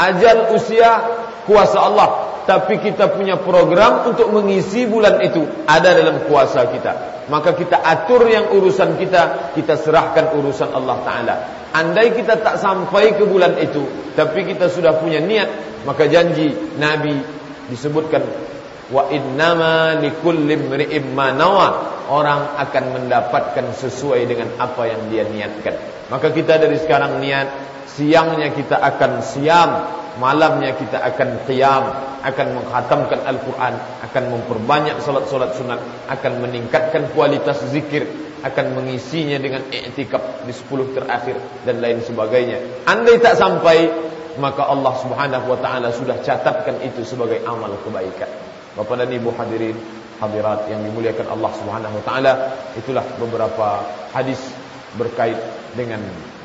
Ajal 0.00 0.50
usia 0.56 0.90
kuasa 1.44 1.78
Allah 1.82 2.08
tapi 2.50 2.82
kita 2.82 3.12
punya 3.12 3.38
program 3.38 4.10
untuk 4.10 4.32
mengisi 4.32 4.88
bulan 4.88 5.22
itu 5.22 5.44
ada 5.70 5.92
dalam 5.92 6.24
kuasa 6.26 6.66
kita 6.72 7.26
maka 7.30 7.54
kita 7.54 7.78
atur 7.78 8.26
yang 8.26 8.50
urusan 8.50 8.98
kita 8.98 9.54
kita 9.54 9.78
serahkan 9.78 10.34
urusan 10.34 10.74
Allah 10.74 10.98
taala 11.06 11.34
andai 11.70 12.10
kita 12.10 12.42
tak 12.42 12.58
sampai 12.58 13.14
ke 13.14 13.22
bulan 13.22 13.54
itu 13.60 13.86
tapi 14.18 14.42
kita 14.42 14.66
sudah 14.66 14.98
punya 14.98 15.22
niat 15.22 15.46
maka 15.86 16.10
janji 16.10 16.50
nabi 16.80 17.14
disebutkan 17.70 18.24
wa 18.90 19.06
innama 19.08 19.98
likulli 20.02 20.58
imri'in 20.58 21.14
ma 21.14 21.30
nawa. 21.34 21.98
Orang 22.10 22.58
akan 22.58 22.84
mendapatkan 22.98 23.70
sesuai 23.78 24.26
dengan 24.26 24.50
apa 24.58 24.82
yang 24.90 25.14
dia 25.14 25.22
niatkan. 25.30 25.78
Maka 26.10 26.34
kita 26.34 26.58
dari 26.58 26.74
sekarang 26.82 27.22
niat 27.22 27.46
siangnya 27.86 28.50
kita 28.50 28.82
akan 28.82 29.22
siam 29.22 29.70
malamnya 30.18 30.74
kita 30.74 30.98
akan 30.98 31.46
qiyam 31.46 31.84
akan 32.20 32.46
menghatamkan 32.58 33.20
Al-Quran 33.24 33.74
akan 34.10 34.24
memperbanyak 34.34 34.98
solat-solat 35.00 35.54
sunat 35.54 35.80
akan 36.10 36.32
meningkatkan 36.42 37.14
kualitas 37.14 37.62
zikir 37.70 38.10
akan 38.42 38.74
mengisinya 38.74 39.36
dengan 39.36 39.62
i'tikaf 39.68 40.48
di 40.48 40.52
10 40.52 40.96
terakhir 40.96 41.36
dan 41.68 41.78
lain 41.78 42.00
sebagainya. 42.00 42.88
Andai 42.88 43.20
tak 43.20 43.36
sampai 43.36 43.86
maka 44.40 44.66
Allah 44.66 44.94
Subhanahu 44.98 45.46
wa 45.46 45.58
taala 45.60 45.92
sudah 45.92 46.18
catatkan 46.24 46.80
itu 46.82 47.04
sebagai 47.04 47.44
amal 47.44 47.76
kebaikan 47.84 48.49
Bapak 48.78 49.02
dan 49.02 49.10
Ibu 49.10 49.34
hadirin 49.34 49.74
hadirat 50.20 50.68
yang 50.68 50.84
dimuliakan 50.84 51.26
Allah 51.32 51.50
Subhanahu 51.56 51.94
wa 51.96 52.04
taala 52.04 52.32
itulah 52.76 53.02
beberapa 53.16 53.82
hadis 54.12 54.38
berkait 54.94 55.38
dengan 55.74 56.02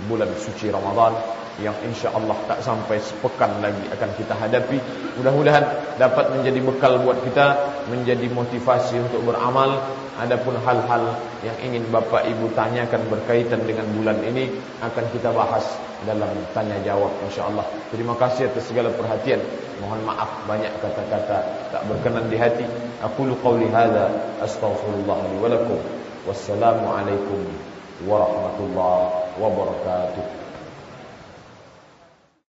bulan 0.08 0.30
suci 0.38 0.70
Ramadan 0.70 1.18
yang 1.60 1.76
insya 1.88 2.12
Allah 2.12 2.36
tak 2.52 2.60
sampai 2.60 3.00
sepekan 3.00 3.64
lagi 3.64 3.88
akan 3.96 4.10
kita 4.20 4.36
hadapi. 4.36 4.78
Mudah-mudahan 5.16 5.96
dapat 5.96 6.36
menjadi 6.36 6.60
bekal 6.60 7.00
buat 7.00 7.24
kita, 7.24 7.80
menjadi 7.88 8.28
motivasi 8.28 9.00
untuk 9.00 9.24
beramal. 9.32 9.80
Adapun 10.16 10.56
hal-hal 10.64 11.16
yang 11.44 11.58
ingin 11.60 11.92
Bapak 11.92 12.28
Ibu 12.28 12.56
tanyakan 12.56 13.08
berkaitan 13.12 13.64
dengan 13.68 13.88
bulan 14.00 14.20
ini 14.24 14.48
akan 14.80 15.06
kita 15.12 15.32
bahas 15.32 15.68
dalam 16.04 16.28
tanya 16.52 16.76
jawab 16.84 17.12
insya 17.24 17.48
Allah. 17.48 17.64
Terima 17.90 18.14
kasih 18.20 18.52
atas 18.52 18.68
segala 18.68 18.92
perhatian. 18.92 19.40
Mohon 19.80 20.12
maaf 20.12 20.32
banyak 20.48 20.72
kata-kata 20.84 21.72
tak 21.72 21.82
berkenan 21.88 22.28
di 22.28 22.36
hati. 22.36 22.68
Aku 23.04 23.28
lu 23.28 23.36
qauli 23.40 23.72
hadza 23.72 24.12
astaghfirullah 24.44 25.20
li 25.32 25.38
wa 25.40 25.50
lakum. 25.52 25.80
Wassalamualaikum 26.28 27.40
warahmatullahi 28.04 29.40
wabarakatuh. 29.40 30.45